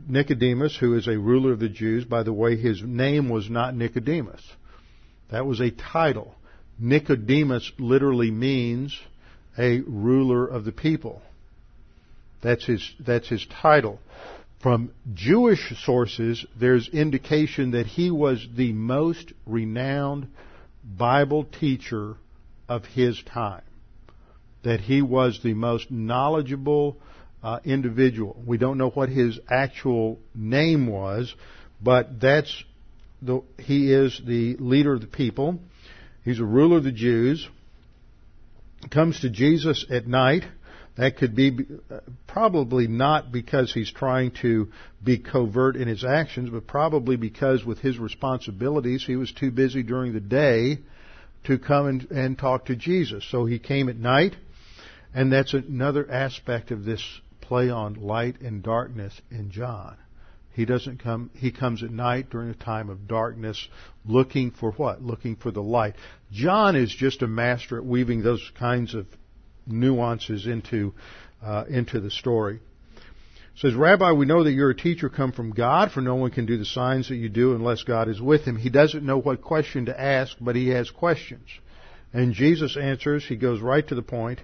[0.09, 3.77] Nicodemus, who is a ruler of the Jews, by the way, his name was not
[3.77, 4.41] Nicodemus.
[5.31, 6.35] That was a title.
[6.79, 8.99] Nicodemus literally means
[9.59, 11.21] a ruler of the people.
[12.43, 13.99] That's his, that's his title.
[14.63, 20.29] From Jewish sources, there's indication that he was the most renowned
[20.83, 22.17] Bible teacher
[22.69, 23.63] of his time.
[24.65, 26.97] That he was the most knowledgeable
[27.43, 28.41] uh, individual.
[28.47, 31.35] We don't know what his actual name was,
[31.83, 32.65] but that's
[33.21, 35.59] the, he is the leader of the people.
[36.25, 37.49] He's a ruler of the Jews.
[38.91, 40.45] Comes to Jesus at night.
[40.97, 41.57] That could be
[41.91, 44.69] uh, probably not because he's trying to
[45.03, 49.83] be covert in his actions, but probably because with his responsibilities, he was too busy
[49.83, 50.79] during the day
[51.45, 53.25] to come and, and talk to Jesus.
[53.31, 54.37] So he came at night,
[55.15, 57.03] And that's another aspect of this
[57.41, 59.97] play on light and darkness in John.
[60.55, 63.69] He doesn't come, he comes at night during a time of darkness
[64.05, 65.03] looking for what?
[65.03, 65.97] Looking for the light.
[66.31, 69.07] John is just a master at weaving those kinds of
[69.67, 70.95] nuances into,
[71.43, 72.61] uh, into the story.
[73.57, 76.47] Says, Rabbi, we know that you're a teacher come from God, for no one can
[76.47, 78.57] do the signs that you do unless God is with him.
[78.57, 81.47] He doesn't know what question to ask, but he has questions.
[82.15, 84.41] And Jesus answers, he goes right to the point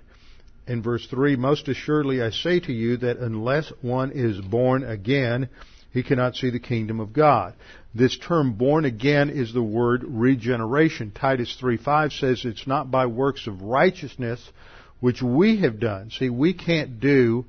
[0.69, 5.49] in verse 3, Most assuredly I say to you that unless one is born again,
[5.91, 7.55] he cannot see the kingdom of God.
[7.95, 11.11] This term born again is the word regeneration.
[11.11, 14.53] Titus 3:5 says it's not by works of righteousness
[15.01, 16.11] which we have done.
[16.11, 17.47] See, we can't do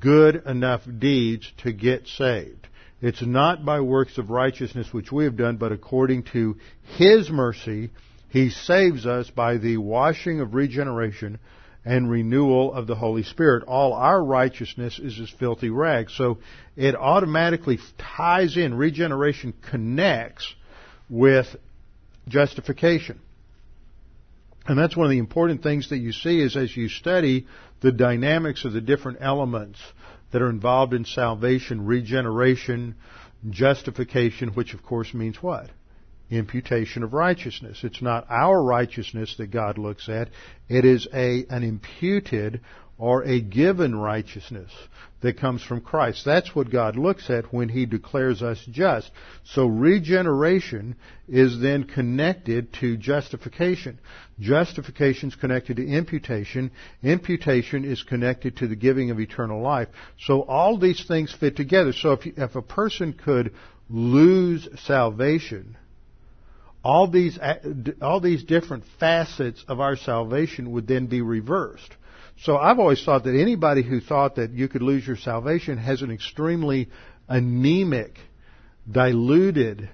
[0.00, 2.68] good enough deeds to get saved.
[3.00, 6.56] It's not by works of righteousness which we have done, but according to
[6.96, 7.90] His mercy,
[8.28, 11.38] He saves us by the washing of regeneration
[11.84, 13.64] and renewal of the Holy Spirit.
[13.64, 16.14] All our righteousness is as filthy rags.
[16.16, 16.38] So
[16.76, 20.54] it automatically ties in, regeneration connects
[21.10, 21.46] with
[22.26, 23.20] justification.
[24.66, 27.46] And that's one of the important things that you see is as you study
[27.84, 29.78] the dynamics of the different elements
[30.32, 32.94] that are involved in salvation, regeneration,
[33.50, 35.68] justification, which of course means what?
[36.30, 37.84] imputation of righteousness.
[37.84, 40.30] It's not our righteousness that God looks at.
[40.68, 42.62] It is a, an imputed
[42.98, 44.70] or a given righteousness
[45.20, 46.24] that comes from Christ.
[46.24, 49.10] That's what God looks at when He declares us just.
[49.44, 53.98] So regeneration is then connected to justification.
[54.38, 56.70] Justification is connected to imputation.
[57.02, 59.88] Imputation is connected to the giving of eternal life.
[60.20, 61.92] So all these things fit together.
[61.92, 63.54] So if, you, if a person could
[63.88, 65.76] lose salvation,
[66.84, 67.38] all these,
[68.02, 71.96] all these different facets of our salvation would then be reversed.
[72.42, 76.02] So I've always thought that anybody who thought that you could lose your salvation has
[76.02, 76.88] an extremely
[77.28, 78.18] anemic,
[78.90, 79.88] diluted,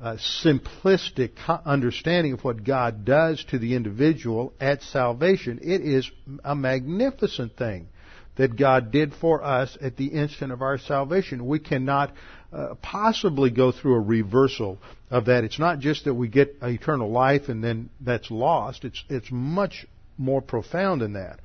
[0.00, 1.32] uh, simplistic
[1.64, 5.60] understanding of what God does to the individual at salvation.
[5.62, 6.10] It is
[6.44, 7.88] a magnificent thing
[8.36, 11.46] that God did for us at the instant of our salvation.
[11.46, 12.12] We cannot
[12.52, 14.78] uh, possibly go through a reversal
[15.10, 15.44] of that.
[15.44, 18.84] It's not just that we get eternal life and then that's lost.
[18.84, 19.86] It's it's much
[20.18, 21.40] more profound than that.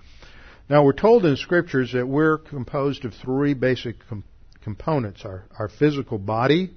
[0.70, 4.24] Now we're told in scriptures that we're composed of three basic com-
[4.62, 6.70] components: our our physical body,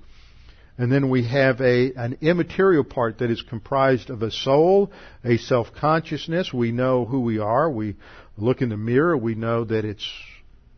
[0.78, 4.90] and then we have a an immaterial part that is comprised of a soul,
[5.22, 6.54] a self consciousness.
[6.54, 7.70] We know who we are.
[7.70, 7.96] We
[8.38, 9.14] look in the mirror.
[9.14, 10.08] We know that it's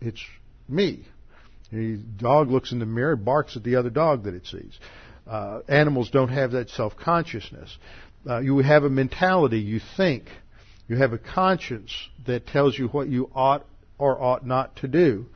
[0.00, 0.22] it's
[0.68, 1.06] me.
[1.70, 4.76] The dog looks in the mirror, barks at the other dog that it sees.
[5.24, 7.78] Uh, animals don't have that self consciousness.
[8.28, 9.60] Uh, you have a mentality.
[9.60, 10.24] You think.
[10.88, 11.92] You have a conscience
[12.26, 13.64] that tells you what you ought
[13.98, 15.26] or ought not to do,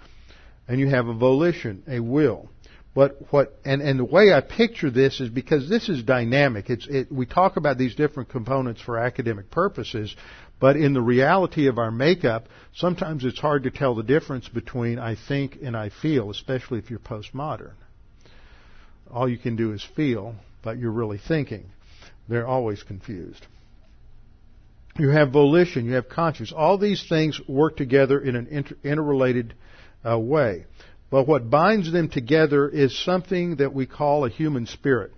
[0.66, 2.48] and you have a volition, a will.
[2.94, 6.68] But what and, and the way I picture this is because this is dynamic.
[6.68, 10.14] It's it, we talk about these different components for academic purposes,
[10.60, 14.98] but in the reality of our makeup, sometimes it's hard to tell the difference between
[14.98, 17.74] I think and I feel, especially if you're postmodern.
[19.10, 21.66] All you can do is feel, but you're really thinking.
[22.28, 23.46] They're always confused.
[24.98, 26.52] You have volition, you have conscience.
[26.54, 29.54] All these things work together in an inter- interrelated
[30.04, 30.66] uh, way.
[31.10, 35.12] But what binds them together is something that we call a human spirit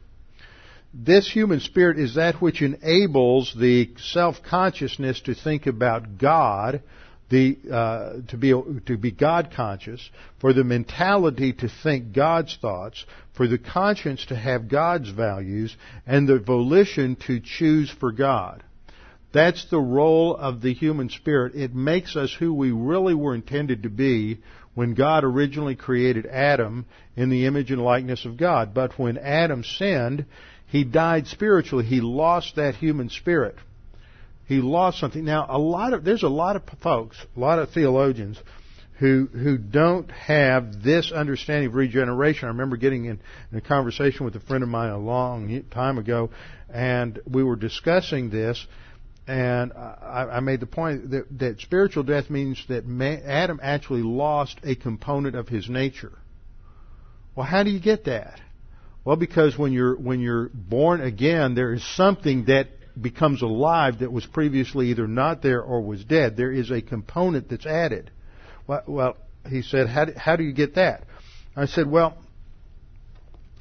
[0.92, 6.82] this human spirit is that which enables the self-consciousness to think about God,
[7.28, 8.50] the, uh, to be
[8.86, 10.10] to be God conscious,
[10.40, 13.04] for the mentality to think God's thoughts,
[13.34, 15.76] for the conscience to have God's values,
[16.06, 18.64] and the volition to choose for God.
[19.32, 21.54] That's the role of the human spirit.
[21.54, 24.38] It makes us who we really were intended to be
[24.74, 28.74] when God originally created Adam in the image and likeness of God.
[28.74, 30.26] But when Adam sinned,
[30.66, 31.84] he died spiritually.
[31.84, 33.56] He lost that human spirit.
[34.46, 35.24] He lost something.
[35.24, 38.36] Now, a lot of there's a lot of folks, a lot of theologians
[38.98, 42.46] who who don't have this understanding of regeneration.
[42.46, 43.20] I remember getting in,
[43.52, 46.30] in a conversation with a friend of mine a long time ago,
[46.68, 48.66] and we were discussing this.
[49.30, 54.02] And I, I made the point that, that spiritual death means that man, Adam actually
[54.02, 56.18] lost a component of his nature.
[57.36, 58.40] Well, how do you get that?
[59.04, 62.70] Well, because when you're when you're born again, there is something that
[63.00, 66.36] becomes alive that was previously either not there or was dead.
[66.36, 68.10] There is a component that's added.
[68.66, 69.16] Well, well
[69.48, 71.04] he said, how do, how do you get that?
[71.54, 72.18] I said, well,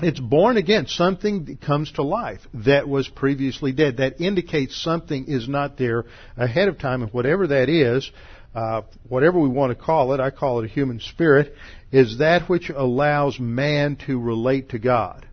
[0.02, 0.88] it's born again.
[0.88, 3.98] Something comes to life that was previously dead.
[3.98, 6.06] That indicates something is not there
[6.38, 8.10] ahead of time, and whatever that is,
[8.56, 11.54] uh, whatever we want to call it, I call it a human spirit,
[11.92, 15.28] is that which allows man to relate to God.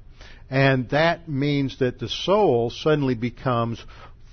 [0.51, 3.85] And that means that the soul suddenly becomes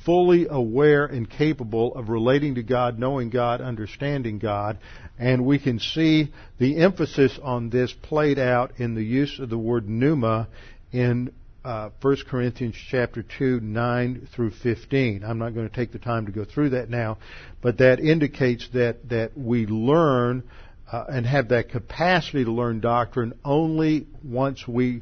[0.05, 4.77] fully aware and capable of relating to God, knowing God, understanding God.
[5.17, 9.57] And we can see the emphasis on this played out in the use of the
[9.57, 10.47] word pneuma
[10.91, 11.31] in
[11.63, 15.23] uh, 1 Corinthians chapter 2, 9 through 15.
[15.23, 17.19] I'm not going to take the time to go through that now,
[17.61, 20.43] but that indicates that, that we learn
[20.91, 25.01] uh, and have that capacity to learn doctrine only once we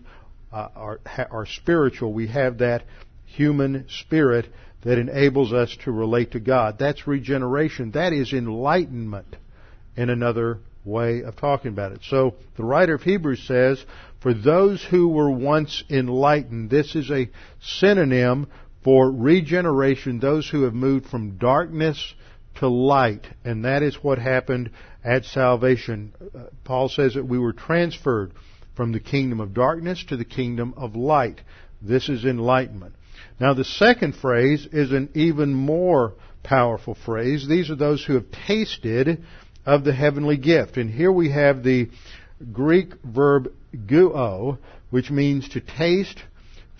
[0.53, 0.99] uh, are,
[1.31, 2.13] are spiritual.
[2.13, 2.83] We have that
[3.25, 4.45] human spirit
[4.84, 6.77] that enables us to relate to God.
[6.79, 7.91] That's regeneration.
[7.91, 9.36] That is enlightenment
[9.95, 11.99] in another way of talking about it.
[12.03, 13.84] So the writer of Hebrews says,
[14.21, 17.29] for those who were once enlightened, this is a
[17.61, 18.47] synonym
[18.84, 22.13] for regeneration, those who have moved from darkness
[22.55, 23.27] to light.
[23.43, 24.71] And that is what happened
[25.03, 26.13] at salvation.
[26.19, 28.34] Uh, Paul says that we were transferred
[28.75, 31.41] from the kingdom of darkness to the kingdom of light.
[31.82, 32.95] This is enlightenment.
[33.41, 36.13] Now the second phrase is an even more
[36.43, 37.47] powerful phrase.
[37.47, 39.23] These are those who have tasted
[39.65, 40.77] of the heavenly gift.
[40.77, 41.89] And here we have the
[42.53, 44.59] Greek verb guo,
[44.91, 46.21] which means to taste,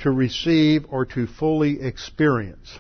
[0.04, 2.80] to receive, or to fully experience.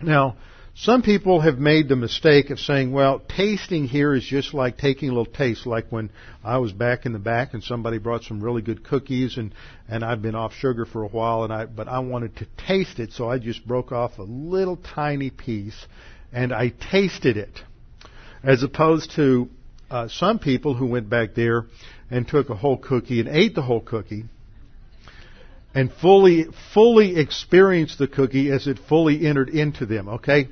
[0.00, 0.36] Now,
[0.80, 5.08] some people have made the mistake of saying, well, tasting here is just like taking
[5.08, 6.08] a little taste, like when
[6.44, 9.52] I was back in the back and somebody brought some really good cookies and,
[9.88, 13.00] and I've been off sugar for a while and I, but I wanted to taste
[13.00, 15.86] it, so I just broke off a little tiny piece
[16.32, 17.60] and I tasted it.
[18.44, 19.48] As opposed to
[19.90, 21.64] uh, some people who went back there
[22.08, 24.26] and took a whole cookie and ate the whole cookie
[25.74, 30.46] and fully, fully experienced the cookie as it fully entered into them, okay?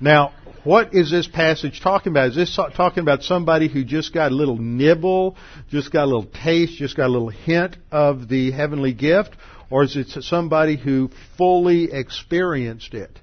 [0.00, 0.32] Now,
[0.64, 2.28] what is this passage talking about?
[2.28, 5.36] Is this talking about somebody who just got a little nibble,
[5.70, 9.30] just got a little taste, just got a little hint of the heavenly gift?
[9.70, 13.18] Or is it somebody who fully experienced it?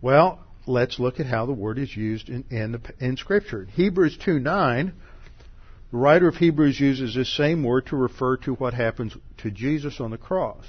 [0.00, 3.66] Well, let's look at how the word is used in, in, the, in Scripture.
[3.72, 4.92] Hebrews 2 9,
[5.90, 10.00] the writer of Hebrews uses this same word to refer to what happens to Jesus
[10.00, 10.64] on the cross.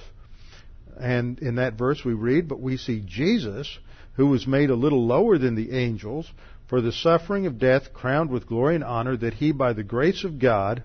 [0.99, 3.78] And in that verse we read, But we see Jesus
[4.16, 6.32] who was made a little lower than the angels,
[6.68, 10.24] for the suffering of death crowned with glory and honor, that he, by the grace
[10.24, 10.84] of God,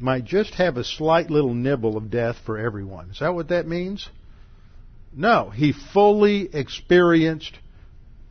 [0.00, 3.10] might just have a slight little nibble of death for everyone.
[3.10, 4.08] Is that what that means?
[5.14, 5.50] No.
[5.50, 7.58] He fully experienced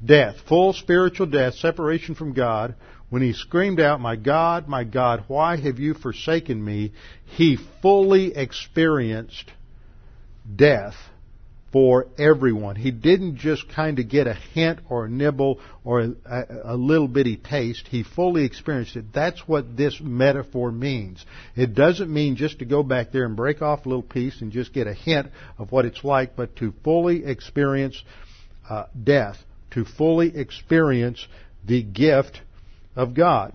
[0.03, 2.75] death, full spiritual death, separation from God,
[3.09, 6.93] when he screamed out, My God, my God, why have you forsaken me?
[7.25, 9.51] He fully experienced
[10.53, 10.95] death
[11.77, 12.75] for everyone.
[12.75, 17.07] He didn't just kind of get a hint or a nibble or a, a, little
[17.07, 17.87] bitty taste.
[17.87, 19.13] He fully experienced it.
[19.13, 21.23] That's what this metaphor means.
[21.55, 24.51] It doesn't mean just to go back there and break off a little piece and
[24.51, 25.27] just get a hint
[25.59, 28.01] of what it's like, but to fully experience
[28.67, 29.37] uh, death,
[29.73, 31.27] to fully experience
[31.63, 32.41] the gift
[32.95, 33.53] of God,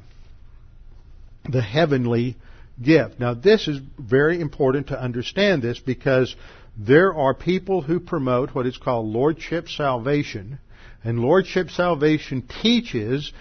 [1.50, 2.36] the heavenly
[2.80, 3.18] gift.
[3.18, 6.36] Now, this is very important to understand this because
[6.76, 10.58] there are people who promote what is called Lordship salvation,
[11.04, 13.32] and Lordship salvation teaches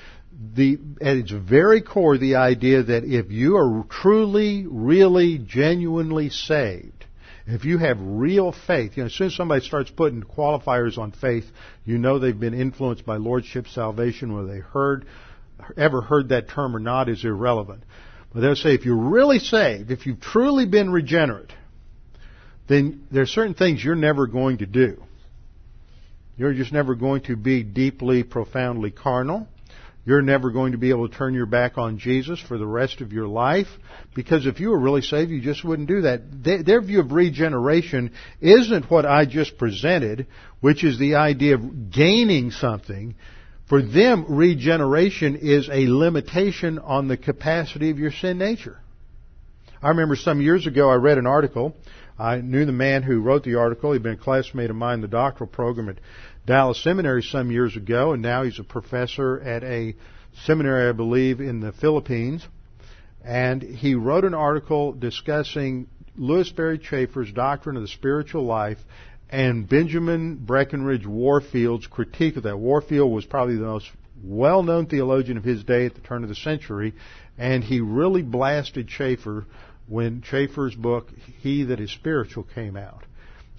[0.55, 7.05] the, at its very core the idea that if you are truly, really, genuinely saved,
[7.47, 11.11] if you have real faith, you know, as soon as somebody starts putting qualifiers on
[11.11, 11.45] faith,
[11.85, 15.05] you know they've been influenced by Lordship salvation, whether they heard,
[15.77, 17.83] ever heard that term or not is irrelevant.
[18.33, 21.51] But they'll say if you're really saved, if you've truly been regenerate,
[22.71, 25.03] then there are certain things you're never going to do.
[26.37, 29.47] You're just never going to be deeply, profoundly carnal.
[30.03, 33.01] You're never going to be able to turn your back on Jesus for the rest
[33.01, 33.67] of your life.
[34.15, 36.21] Because if you were really saved, you just wouldn't do that.
[36.65, 40.25] Their view of regeneration isn't what I just presented,
[40.59, 43.13] which is the idea of gaining something.
[43.69, 48.79] For them, regeneration is a limitation on the capacity of your sin nature.
[49.83, 51.75] I remember some years ago I read an article
[52.17, 53.93] I knew the man who wrote the article.
[53.93, 55.97] He'd been a classmate of mine in the doctoral program at
[56.45, 59.95] Dallas Seminary some years ago, and now he's a professor at a
[60.45, 62.47] seminary, I believe, in the Philippines.
[63.23, 68.79] And he wrote an article discussing Lewis Sperry Chafer's doctrine of the spiritual life
[69.29, 72.57] and Benjamin Breckinridge Warfield's critique of that.
[72.57, 73.89] Warfield was probably the most
[74.23, 76.93] well-known theologian of his day at the turn of the century,
[77.37, 79.45] and he really blasted Chafer
[79.91, 81.09] when Chafer's book,
[81.41, 83.03] He That Is Spiritual, came out.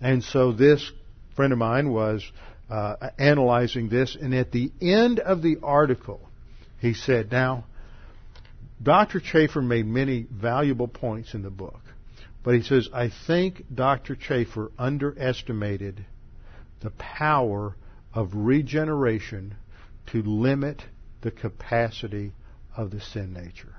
[0.00, 0.90] And so this
[1.36, 2.24] friend of mine was
[2.70, 6.20] uh, analyzing this, and at the end of the article,
[6.80, 7.66] He said, Now,
[8.82, 9.20] Dr.
[9.20, 11.80] Chafer made many valuable points in the book,
[12.42, 14.16] but he says, I think Dr.
[14.16, 16.06] Chafer underestimated
[16.80, 17.76] the power
[18.14, 19.54] of regeneration
[20.06, 20.82] to limit
[21.20, 22.32] the capacity
[22.74, 23.71] of the sin nature.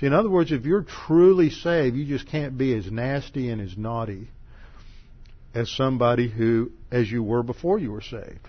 [0.00, 3.60] See, in other words, if you're truly saved, you just can't be as nasty and
[3.60, 4.28] as naughty
[5.54, 8.40] as somebody who, as you were before you were saved.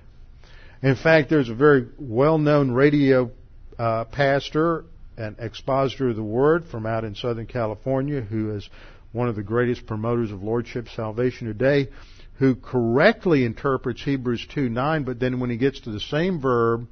[0.82, 3.32] In fact, there's a very well-known radio
[3.78, 4.86] uh, pastor
[5.18, 8.70] and expositor of the Word from out in Southern California who is
[9.12, 11.90] one of the greatest promoters of Lordship salvation today
[12.36, 16.88] who correctly interprets Hebrews 2 9, but then when he gets to the same verb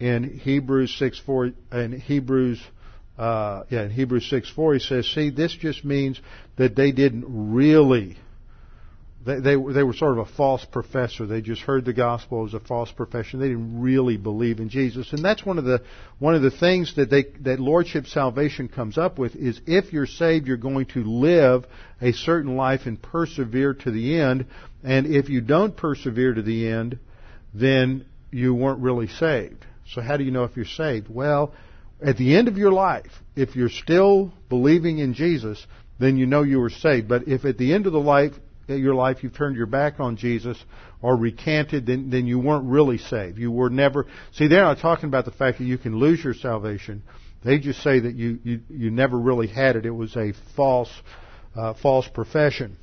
[0.00, 2.62] in Hebrews 6 4, in Hebrews,
[3.18, 6.20] uh, yeah, in Hebrews 6 4, he says, see, this just means
[6.56, 8.16] that they didn't really
[9.24, 11.26] they, they, they were sort of a false professor.
[11.26, 13.40] They just heard the gospel as a false profession.
[13.40, 15.12] They didn't really believe in Jesus.
[15.12, 15.82] And that's one of the,
[16.18, 20.06] one of the things that they, that Lordship salvation comes up with is if you're
[20.06, 21.64] saved, you're going to live
[22.02, 24.46] a certain life and persevere to the end.
[24.82, 26.98] And if you don't persevere to the end,
[27.54, 29.64] then you weren't really saved.
[29.92, 31.08] So how do you know if you're saved?
[31.08, 31.54] Well,
[32.02, 35.64] at the end of your life, if you're still believing in Jesus,
[35.98, 37.08] then you know you were saved.
[37.08, 38.32] But if at the end of the life
[38.66, 40.62] your life you've turned your back on Jesus
[41.02, 43.38] or recanted, then, then you weren't really saved.
[43.38, 44.06] You were never.
[44.32, 47.02] See, they're not talking about the fact that you can lose your salvation.
[47.44, 49.84] They just say that you you, you never really had it.
[49.84, 50.90] It was a false
[51.54, 52.78] uh, false profession.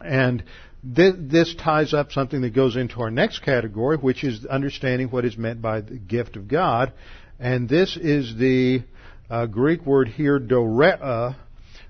[0.00, 0.42] And
[0.82, 5.36] this ties up something that goes into our next category, which is understanding what is
[5.36, 6.92] meant by the gift of God.
[7.40, 8.82] And this is the
[9.30, 11.36] uh, Greek word here, dorea,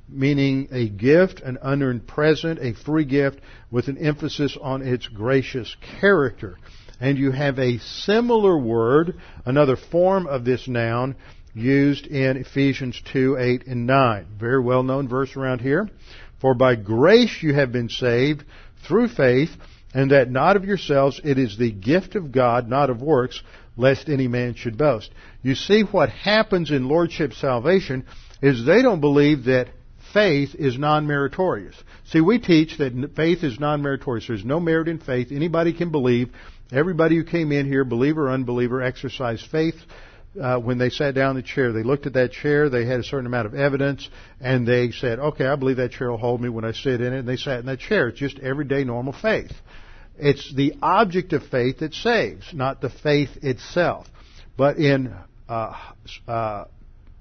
[0.06, 3.40] meaning a gift, an unearned present, a free gift
[3.70, 6.58] with an emphasis on its gracious character.
[7.00, 9.14] And you have a similar word,
[9.46, 11.16] another form of this noun,
[11.54, 14.26] used in Ephesians 2, 8, and 9.
[14.38, 15.88] Very well known verse around here.
[16.40, 18.44] For by grace you have been saved
[18.86, 19.50] through faith,
[19.94, 23.42] and that not of yourselves, it is the gift of God, not of works,
[23.78, 25.10] lest any man should boast.
[25.42, 28.04] You see what happens in Lordship salvation
[28.42, 29.68] is they don't believe that
[30.12, 31.76] faith is non-meritorious.
[32.06, 34.26] See, we teach that faith is non-meritorious.
[34.26, 35.28] There's no merit in faith.
[35.32, 36.30] Anybody can believe.
[36.70, 39.76] Everybody who came in here, believer or unbeliever, exercised faith
[40.40, 41.72] uh, when they sat down in the chair.
[41.72, 42.68] They looked at that chair.
[42.68, 44.08] They had a certain amount of evidence,
[44.40, 47.12] and they said, "Okay, I believe that chair will hold me when I sit in
[47.12, 48.08] it." And they sat in that chair.
[48.08, 49.52] It's just everyday normal faith.
[50.18, 54.06] It's the object of faith that saves, not the faith itself.
[54.56, 55.14] But in
[55.48, 55.74] uh,
[56.26, 56.64] uh,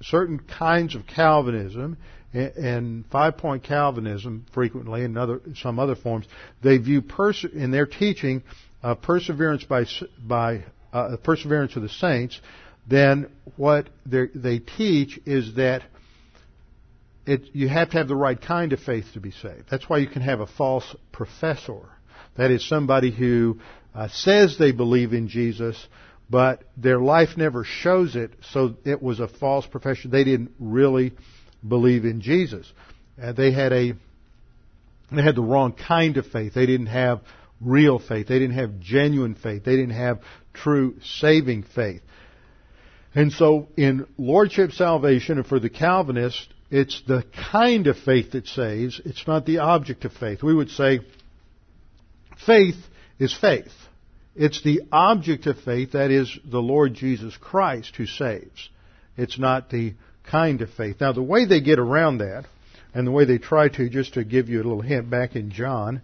[0.02, 1.98] certain kinds of Calvinism,
[2.34, 6.26] and five point Calvinism frequently and other some other forms
[6.62, 8.44] they view perse- in their teaching
[8.84, 9.86] uh, perseverance by
[10.22, 12.40] by uh, perseverance of the saints
[12.88, 15.84] then what they teach is that
[17.26, 19.66] it, you have to have the right kind of faith to be saved.
[19.70, 21.82] That's why you can have a false professor.
[22.38, 23.60] That is somebody who
[23.94, 25.88] uh, says they believe in Jesus,
[26.30, 30.12] but their life never shows it, so it was a false profession.
[30.12, 31.14] They didn't really
[31.68, 32.72] believe in Jesus.
[33.22, 33.94] Uh, they had a
[35.12, 36.54] they had the wrong kind of faith.
[36.54, 37.22] They didn't have
[37.62, 38.28] real faith.
[38.28, 39.64] They didn't have genuine faith.
[39.64, 40.22] They didn't have
[40.54, 42.02] true saving faith.
[43.16, 48.48] And so in Lordship salvation and for the Calvinist, it's the kind of faith that
[48.48, 49.02] saves.
[49.06, 50.44] It's not the object of faith.
[50.44, 51.00] We would say
[52.46, 52.76] faith
[53.20, 53.72] is faith.
[54.36, 58.70] It's the object of faith, that is the Lord Jesus Christ who saves.
[59.18, 59.96] It's not the
[60.30, 60.98] kind of faith.
[61.02, 62.46] Now, the way they get around that,
[62.94, 65.52] and the way they try to, just to give you a little hint, back in
[65.52, 66.02] John,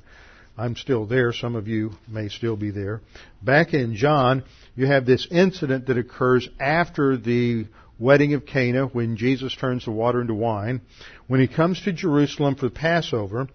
[0.57, 3.01] I'm still there, some of you may still be there.
[3.41, 4.43] Back in John,
[4.75, 7.65] you have this incident that occurs after the
[7.99, 10.81] wedding of Cana when Jesus turns the water into wine.
[11.27, 13.47] When he comes to Jerusalem for Passover,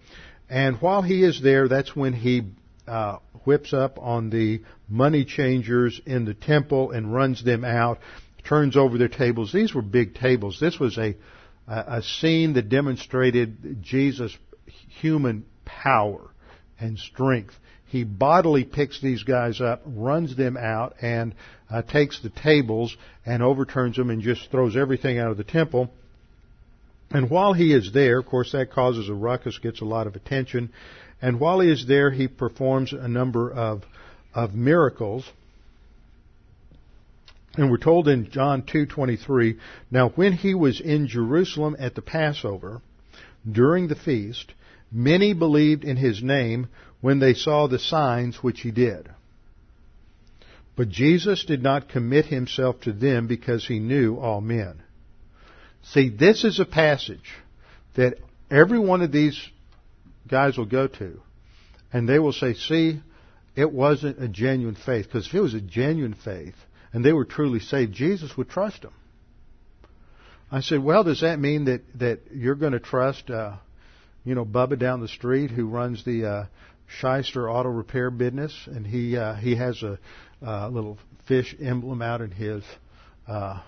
[0.49, 2.43] and while he is there, that's when he
[2.89, 7.99] uh, whips up on the money changers in the temple and runs them out
[8.43, 9.51] turns over their tables.
[9.53, 10.59] These were big tables.
[10.59, 11.15] This was a,
[11.67, 14.35] a scene that demonstrated Jesus'
[14.87, 16.29] human power
[16.79, 17.53] and strength.
[17.85, 21.35] He bodily picks these guys up, runs them out, and
[21.69, 25.89] uh, takes the tables and overturns them and just throws everything out of the temple.
[27.11, 30.15] And while he is there, of course, that causes a ruckus, gets a lot of
[30.15, 30.71] attention.
[31.21, 33.83] And while he is there, he performs a number of,
[34.33, 35.29] of miracles.
[37.55, 39.57] And we're told in John 2:23,
[39.91, 42.81] now when he was in Jerusalem at the Passover,
[43.49, 44.53] during the feast,
[44.91, 46.67] many believed in his name
[47.01, 49.09] when they saw the signs which he did.
[50.75, 54.81] But Jesus did not commit himself to them because he knew all men.
[55.83, 57.35] See, this is a passage
[57.95, 59.37] that every one of these
[60.29, 61.21] guys will go to,
[61.91, 63.01] and they will say, see,
[63.55, 65.05] it wasn't a genuine faith.
[65.05, 66.55] Because if it was a genuine faith,
[66.93, 68.93] and they were truly saved, Jesus would trust them.
[70.51, 73.57] I said, well, does that mean that, that you're going to trust, uh,
[74.23, 76.45] you know, Bubba down the street who runs the, uh,
[76.89, 79.99] Shyster Auto Repair business, and he uh, he has a
[80.45, 82.63] uh, little fish emblem out in his
[83.27, 83.61] uh,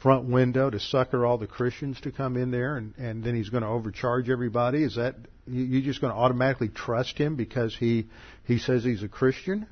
[0.00, 3.48] front window to sucker all the Christians to come in there, and and then he's
[3.48, 4.84] going to overcharge everybody.
[4.84, 5.16] Is that
[5.50, 8.06] you, you just going to automatically trust him because he
[8.46, 9.66] he says he's a Christian?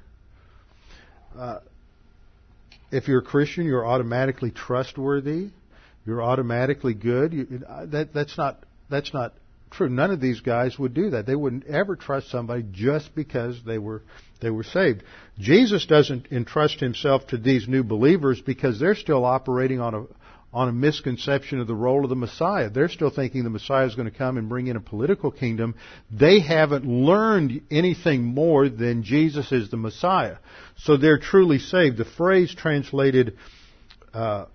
[1.37, 1.61] Uh,
[2.91, 5.51] if you're a Christian, you're automatically trustworthy.
[6.07, 7.33] You're automatically good.
[7.33, 9.35] You, that that's not that's not
[9.71, 9.89] true.
[9.89, 11.27] None of these guys would do that.
[11.27, 14.03] They wouldn't ever trust somebody just because they were
[14.41, 15.03] they were saved.
[15.39, 20.05] Jesus doesn't entrust himself to these new believers because they're still operating on a
[20.53, 22.71] on a misconception of the role of the Messiah.
[22.71, 25.75] They're still thinking the Messiah is going to come and bring in a political kingdom.
[26.11, 30.37] They haven't learned anything more than Jesus is the Messiah.
[30.77, 31.99] So they're truly saved.
[31.99, 33.37] The phrase translated
[34.15, 34.47] uh,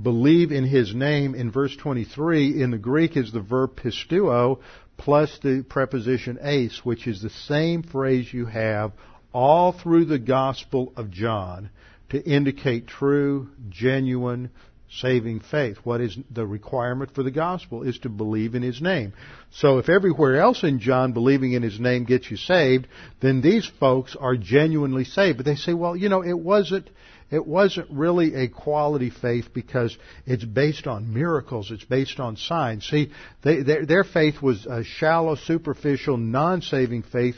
[0.00, 4.60] believe in his name in verse 23 in the Greek is the verb pisteuo
[4.96, 8.92] plus the preposition eis, which is the same phrase you have
[9.32, 11.70] all through the Gospel of John
[12.10, 14.50] to indicate true, genuine,
[14.90, 15.78] saving faith.
[15.84, 19.12] What is the requirement for the gospel is to believe in his name.
[19.50, 22.88] So if everywhere else in John believing in his name gets you saved,
[23.20, 25.36] then these folks are genuinely saved.
[25.36, 26.90] But they say, well, you know, it wasn't
[27.30, 31.70] it wasn't really a quality faith because it's based on miracles.
[31.70, 32.86] It's based on signs.
[32.86, 33.12] See,
[33.42, 37.36] they, their, their, faith was a shallow, superficial, non-saving faith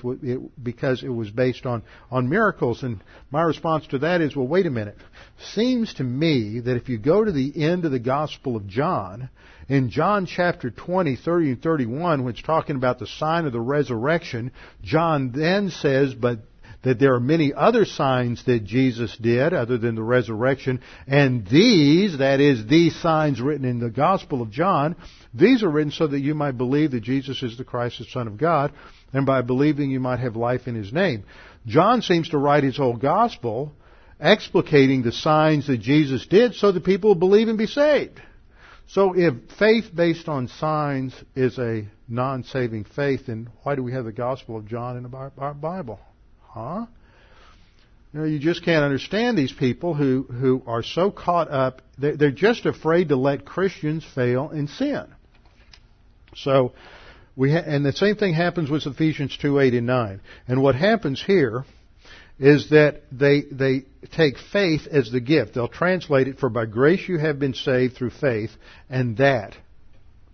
[0.63, 2.83] because it was based on, on miracles.
[2.83, 4.97] And my response to that is, well, wait a minute.
[5.53, 9.29] Seems to me that if you go to the end of the Gospel of John,
[9.69, 13.61] in John chapter 20, 30 and 31, when it's talking about the sign of the
[13.61, 16.41] resurrection, John then says, but
[16.83, 22.19] that there are many other signs that Jesus did other than the resurrection, and these,
[22.19, 24.97] that is, these signs written in the Gospel of John,
[25.33, 28.27] these are written so that you might believe that Jesus is the Christ, the Son
[28.27, 28.73] of God,
[29.13, 31.25] and by believing you might have life in His name.
[31.67, 33.73] John seems to write his whole Gospel
[34.21, 38.21] explicating the signs that Jesus did so that people will believe and be saved.
[38.89, 44.05] So if faith based on signs is a non-saving faith, then why do we have
[44.05, 46.01] the Gospel of John in our Bible?
[46.53, 46.87] Huh?
[48.13, 52.17] You know, you just can't understand these people who, who are so caught up, they're,
[52.17, 55.07] they're just afraid to let Christians fail in sin.
[56.35, 56.73] So,
[57.37, 60.21] we ha- and the same thing happens with Ephesians 2, 8 and 9.
[60.47, 61.65] And what happens here
[62.39, 65.55] is that they, they take faith as the gift.
[65.55, 68.51] They'll translate it for by grace you have been saved through faith,
[68.91, 69.57] and that.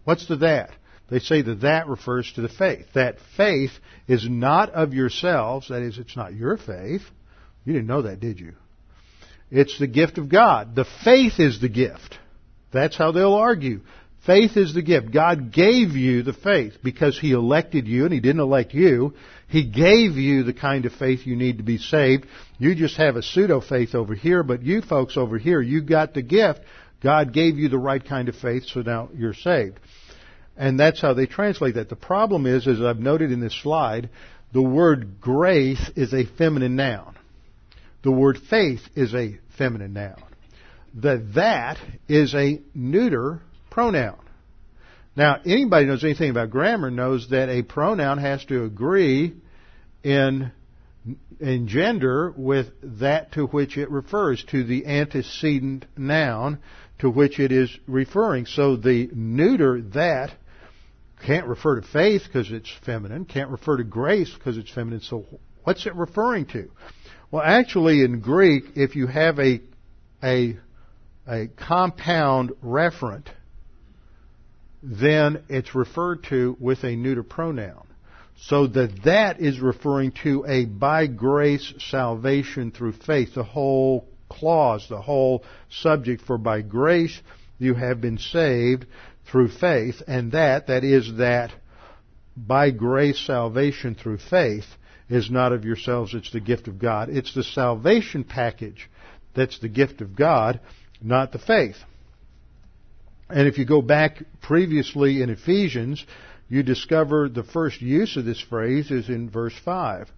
[0.03, 0.71] What's the that?
[1.11, 2.87] They say that that refers to the faith.
[2.95, 3.71] That faith
[4.07, 7.03] is not of yourselves, that is, it's not your faith.
[7.65, 8.55] You didn't know that, did you?
[9.51, 10.75] It's the gift of God.
[10.75, 12.19] The faith is the gift.
[12.73, 13.81] That's how they'll argue.
[14.27, 15.11] Faith is the gift.
[15.11, 19.15] God gave you the faith because He elected you and He didn't elect you.
[19.49, 22.27] He gave you the kind of faith you need to be saved.
[22.59, 26.13] You just have a pseudo faith over here, but you folks over here, you got
[26.13, 26.61] the gift.
[27.03, 29.79] God gave you the right kind of faith, so now you're saved.
[30.59, 31.89] And that's how they translate that.
[31.89, 34.11] The problem is, as I've noted in this slide,
[34.53, 37.17] the word grace is a feminine noun.
[38.03, 40.23] The word faith is a feminine noun.
[40.95, 41.79] The that
[42.09, 43.41] is a neuter
[43.71, 44.19] pronoun.
[45.15, 49.35] Now, anybody knows anything about grammar knows that a pronoun has to agree
[50.03, 50.51] in,
[51.39, 52.69] in gender with
[53.01, 56.59] that to which it refers, to the antecedent noun
[56.99, 58.47] to which it is referring.
[58.47, 60.33] So the neuter that
[61.27, 63.25] can't refer to faith because it's feminine.
[63.25, 65.01] Can't refer to grace because it's feminine.
[65.01, 65.25] So
[65.65, 66.71] what's it referring to?
[67.31, 69.61] Well, actually, in Greek, if you have a
[70.23, 70.57] a
[71.27, 73.27] a compound referent,
[74.83, 77.87] then it's referred to with a neuter pronoun.
[78.41, 83.35] So that that is referring to a by grace salvation through faith.
[83.35, 87.21] The whole clause, the whole subject for by grace
[87.59, 88.87] you have been saved
[89.31, 91.53] through faith, and that, that is that
[92.37, 94.67] by grace salvation through faith
[95.09, 97.09] is not of yourselves, it's the gift of God.
[97.09, 98.89] It's the salvation package
[99.35, 100.61] that's the gift of God,
[101.01, 101.77] not the faith.
[103.29, 106.05] And if you go back previously in Ephesians,
[106.49, 110.11] you discover the first use of this phrase is in verse 5,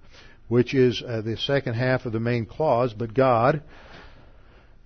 [0.49, 3.63] which is uh, the second half of the main clause, but God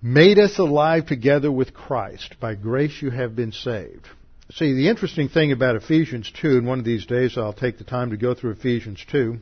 [0.01, 2.35] made us alive together with Christ.
[2.39, 4.07] By grace you have been saved.
[4.51, 7.83] See, the interesting thing about Ephesians 2, and one of these days I'll take the
[7.83, 9.39] time to go through Ephesians 2,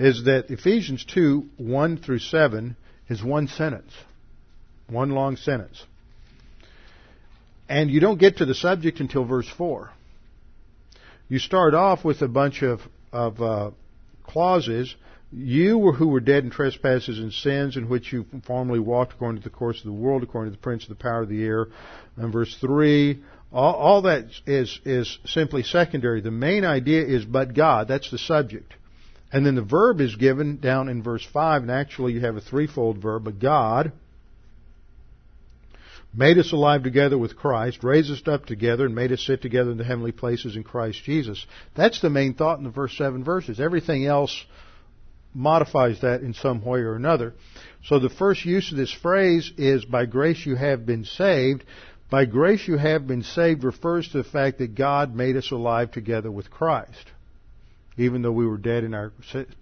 [0.00, 2.76] is that Ephesians 2, 1 through 7
[3.08, 3.92] is one sentence.
[4.88, 5.84] One long sentence.
[7.68, 9.90] And you don't get to the subject until verse 4.
[11.28, 12.80] You start off with a bunch of,
[13.12, 13.70] of uh,
[14.24, 14.92] clauses.
[15.32, 19.40] You were who were dead in trespasses and sins in which you formerly walked according
[19.40, 21.44] to the course of the world, according to the prince of the power of the
[21.44, 21.68] air.
[22.16, 23.22] And verse 3,
[23.54, 26.20] all, all that is, is simply secondary.
[26.20, 27.86] The main idea is but God.
[27.86, 28.74] That's the subject.
[29.32, 32.40] And then the verb is given down in verse 5, and actually you have a
[32.40, 33.92] threefold verb, but God
[36.12, 39.70] made us alive together with Christ, raised us up together, and made us sit together
[39.70, 41.44] in the heavenly places in Christ Jesus.
[41.76, 43.60] That's the main thought in the first seven verses.
[43.60, 44.44] Everything else
[45.32, 47.34] modifies that in some way or another.
[47.84, 51.64] So the first use of this phrase is, by grace you have been saved.
[52.10, 55.90] By grace you have been saved refers to the fact that God made us alive
[55.90, 57.10] together with Christ
[57.96, 59.12] even though we were dead in our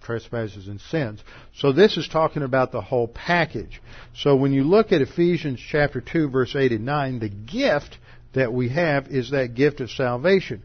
[0.03, 1.23] trespasses and sins.
[1.55, 3.83] So this is talking about the whole package.
[4.15, 7.99] So when you look at Ephesians chapter 2 verse 8 and 9, the gift
[8.35, 10.63] that we have is that gift of salvation.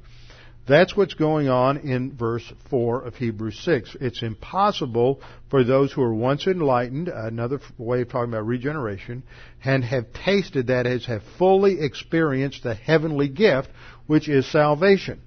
[0.68, 3.96] That's what's going on in verse 4 of Hebrews 6.
[4.02, 9.24] It's impossible for those who are once enlightened, another way of talking about regeneration,
[9.64, 13.70] and have tasted that is, have fully experienced the heavenly gift,
[14.08, 15.22] which is salvation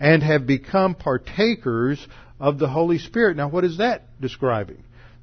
[0.00, 2.04] and have become partakers
[2.40, 3.36] of the Holy Spirit.
[3.36, 4.82] Now, what is that describing?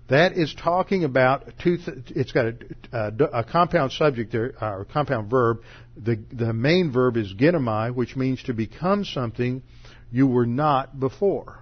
[0.10, 1.78] That is talking about two.
[1.78, 2.56] Th- it's got a,
[2.94, 5.62] a, a, compound subject there, or compound verb.
[5.98, 9.64] The the main verb is ginomai, which means to become something
[10.12, 11.60] you were not before.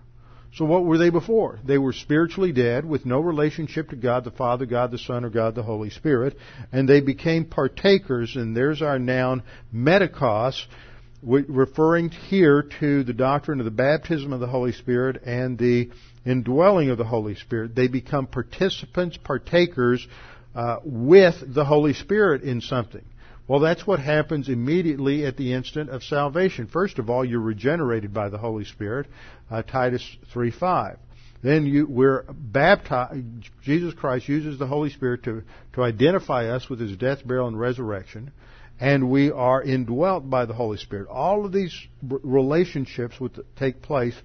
[0.53, 1.59] So what were they before?
[1.65, 5.29] They were spiritually dead with no relationship to God the Father, God the Son, or
[5.29, 6.37] God the Holy Spirit,
[6.71, 9.43] and they became partakers, and there's our noun,
[9.73, 10.65] metochos,
[11.21, 15.89] referring here to the doctrine of the baptism of the Holy Spirit and the
[16.25, 17.75] indwelling of the Holy Spirit.
[17.75, 20.05] They become participants, partakers
[20.55, 23.03] uh, with the Holy Spirit in something.
[23.47, 26.67] Well, that's what happens immediately at the instant of salvation.
[26.67, 29.07] First of all, you're regenerated by the Holy Spirit,
[29.51, 30.97] uh, Titus 3:5.
[31.43, 33.23] Then you, we're baptized.
[33.61, 37.59] Jesus Christ uses the Holy Spirit to, to identify us with His death, burial, and
[37.59, 38.31] resurrection
[38.79, 41.07] and we are indwelt by the Holy Spirit.
[41.07, 44.15] All of these relationships would take place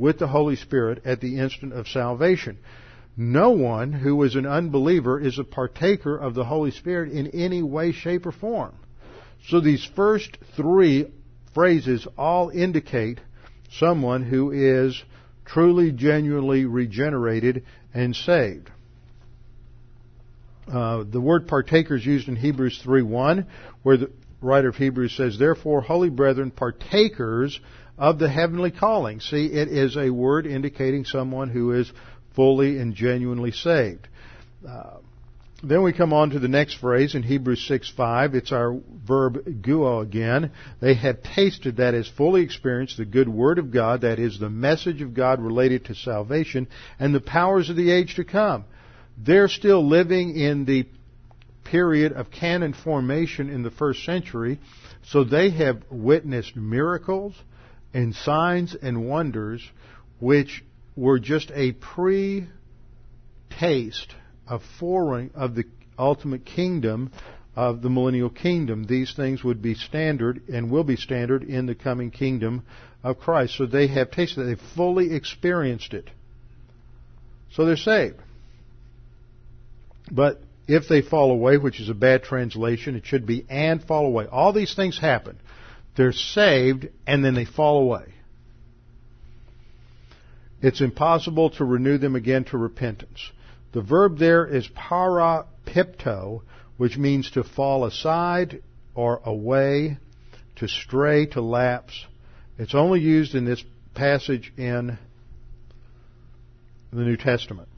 [0.00, 2.58] with the Holy Spirit at the instant of salvation.
[3.18, 7.62] No one who is an unbeliever is a partaker of the Holy Spirit in any
[7.62, 8.74] way, shape, or form.
[9.48, 11.12] So these first three
[11.52, 13.20] phrases all indicate
[13.72, 15.00] someone who is
[15.44, 18.70] truly, genuinely regenerated and saved.
[20.66, 23.46] Uh, the word partaker is used in Hebrews 3.1,
[23.82, 27.60] where the writer of Hebrews says, Therefore, holy brethren, partakers
[28.00, 29.20] of the heavenly calling.
[29.20, 31.92] See, it is a word indicating someone who is
[32.34, 34.08] fully and genuinely saved.
[34.66, 34.96] Uh,
[35.62, 38.34] then we come on to the next phrase in Hebrews 6:5.
[38.34, 40.52] It's our verb guo again.
[40.80, 44.48] They have tasted, that is, fully experienced the good word of God, that is, the
[44.48, 48.64] message of God related to salvation, and the powers of the age to come.
[49.18, 50.86] They're still living in the
[51.64, 54.58] period of canon formation in the first century,
[55.02, 57.34] so they have witnessed miracles
[57.92, 59.62] and signs and wonders
[60.20, 60.64] which
[60.96, 62.46] were just a pre
[63.58, 64.14] taste
[64.46, 65.64] of foreign of the
[65.98, 67.10] ultimate kingdom
[67.56, 68.84] of the millennial kingdom.
[68.84, 72.64] These things would be standard and will be standard in the coming kingdom
[73.02, 73.56] of Christ.
[73.56, 74.44] So they have tasted it.
[74.44, 76.10] They've fully experienced it.
[77.52, 78.16] So they're saved.
[80.10, 84.06] But if they fall away, which is a bad translation, it should be and fall
[84.06, 84.26] away.
[84.26, 85.38] All these things happen.
[86.00, 88.14] They're saved and then they fall away.
[90.62, 93.20] It's impossible to renew them again to repentance.
[93.72, 96.40] The verb there is parapipto,
[96.78, 98.62] which means to fall aside
[98.94, 99.98] or away,
[100.56, 102.06] to stray, to lapse.
[102.56, 104.96] It's only used in this passage in
[106.94, 107.68] the New Testament.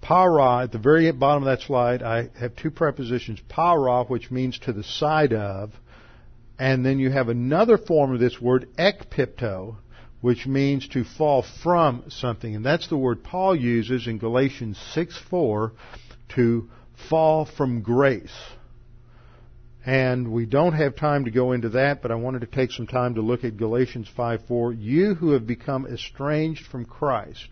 [0.00, 3.40] Para, at the very bottom of that slide, I have two prepositions.
[3.48, 5.72] Para, which means to the side of,
[6.60, 9.76] and then you have another form of this word, ekpipto,
[10.20, 12.54] which means to fall from something.
[12.54, 15.72] And that's the word Paul uses in Galatians 6 4
[16.36, 16.68] to
[17.08, 18.38] fall from grace.
[19.86, 22.86] And we don't have time to go into that, but I wanted to take some
[22.86, 24.74] time to look at Galatians 5 4.
[24.74, 27.48] You who have become estranged from Christ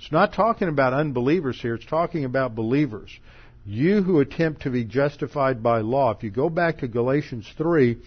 [0.00, 3.16] It's not talking about unbelievers here, it's talking about believers.
[3.64, 6.12] You who attempt to be justified by law.
[6.12, 7.98] If you go back to Galatians 3,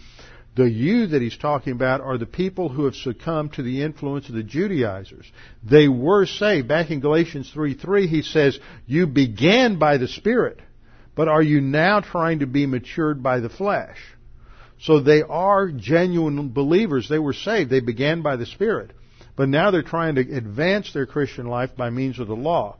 [0.54, 4.28] the you that he's talking about are the people who have succumbed to the influence
[4.28, 5.30] of the Judaizers.
[5.62, 6.68] They were saved.
[6.68, 10.60] Back in Galatians 3 3, he says, You began by the Spirit,
[11.14, 13.96] but are you now trying to be matured by the flesh?
[14.80, 17.08] So they are genuine believers.
[17.08, 17.70] They were saved.
[17.70, 18.90] They began by the Spirit.
[19.36, 22.76] But now they're trying to advance their Christian life by means of the law.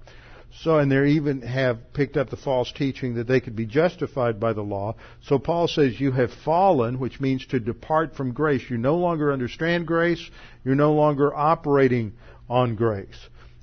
[0.61, 4.38] So, and they even have picked up the false teaching that they could be justified
[4.38, 4.96] by the law.
[5.22, 8.62] So Paul says you have fallen, which means to depart from grace.
[8.68, 10.22] You no longer understand grace.
[10.62, 12.12] You're no longer operating
[12.50, 13.18] on grace.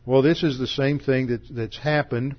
[0.05, 2.35] Well, this is the same thing that, that's happened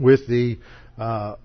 [0.00, 0.58] with the
[0.98, 1.36] uh,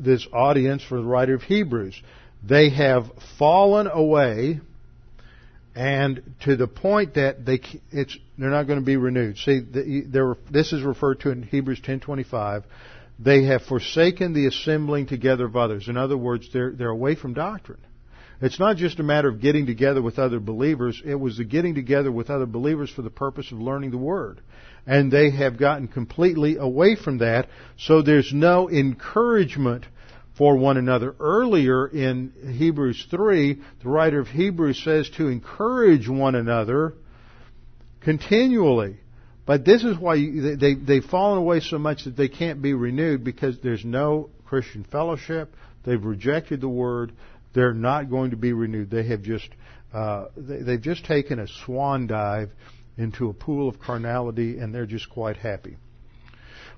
[0.00, 2.00] this audience for the writer of Hebrews.
[2.42, 4.60] They have fallen away
[5.74, 7.60] and to the point that they
[7.90, 9.36] it's they're not going to be renewed.
[9.38, 12.62] See, this is referred to in Hebrews 10:25.
[13.18, 15.88] They have forsaken the assembling together of others.
[15.88, 17.80] In other words, they're they're away from doctrine.
[18.40, 21.02] It's not just a matter of getting together with other believers.
[21.04, 24.40] It was the getting together with other believers for the purpose of learning the Word.
[24.86, 29.84] And they have gotten completely away from that, so there's no encouragement
[30.36, 31.16] for one another.
[31.18, 36.94] Earlier in Hebrews 3, the writer of Hebrews says to encourage one another
[38.08, 38.96] continually.
[39.44, 42.72] But this is why you, they, they've fallen away so much that they can't be
[42.72, 45.54] renewed because there's no Christian fellowship.
[45.84, 47.12] They've rejected the Word.
[47.52, 48.90] They're not going to be renewed.
[48.90, 49.50] They have just,
[49.92, 52.50] uh, they, they've just taken a swan dive
[52.96, 55.76] into a pool of carnality and they're just quite happy.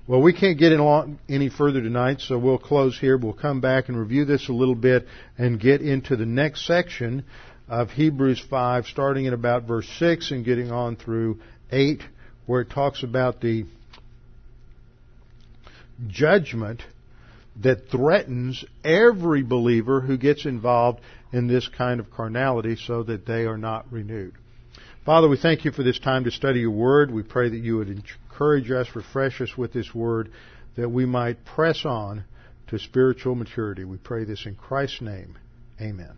[0.07, 3.17] Well, we can't get any further tonight, so we'll close here.
[3.17, 5.07] We'll come back and review this a little bit
[5.37, 7.23] and get into the next section
[7.71, 11.39] of Hebrews 5, starting at about verse 6 and getting on through
[11.71, 12.03] 8,
[12.45, 13.63] where it talks about the
[16.05, 16.83] judgment
[17.61, 20.99] that threatens every believer who gets involved
[21.31, 24.33] in this kind of carnality so that they are not renewed.
[25.05, 27.09] Father, we thank you for this time to study your word.
[27.09, 30.29] We pray that you would encourage us, refresh us with this word,
[30.75, 32.25] that we might press on
[32.67, 33.85] to spiritual maturity.
[33.85, 35.37] We pray this in Christ's name.
[35.79, 36.17] Amen.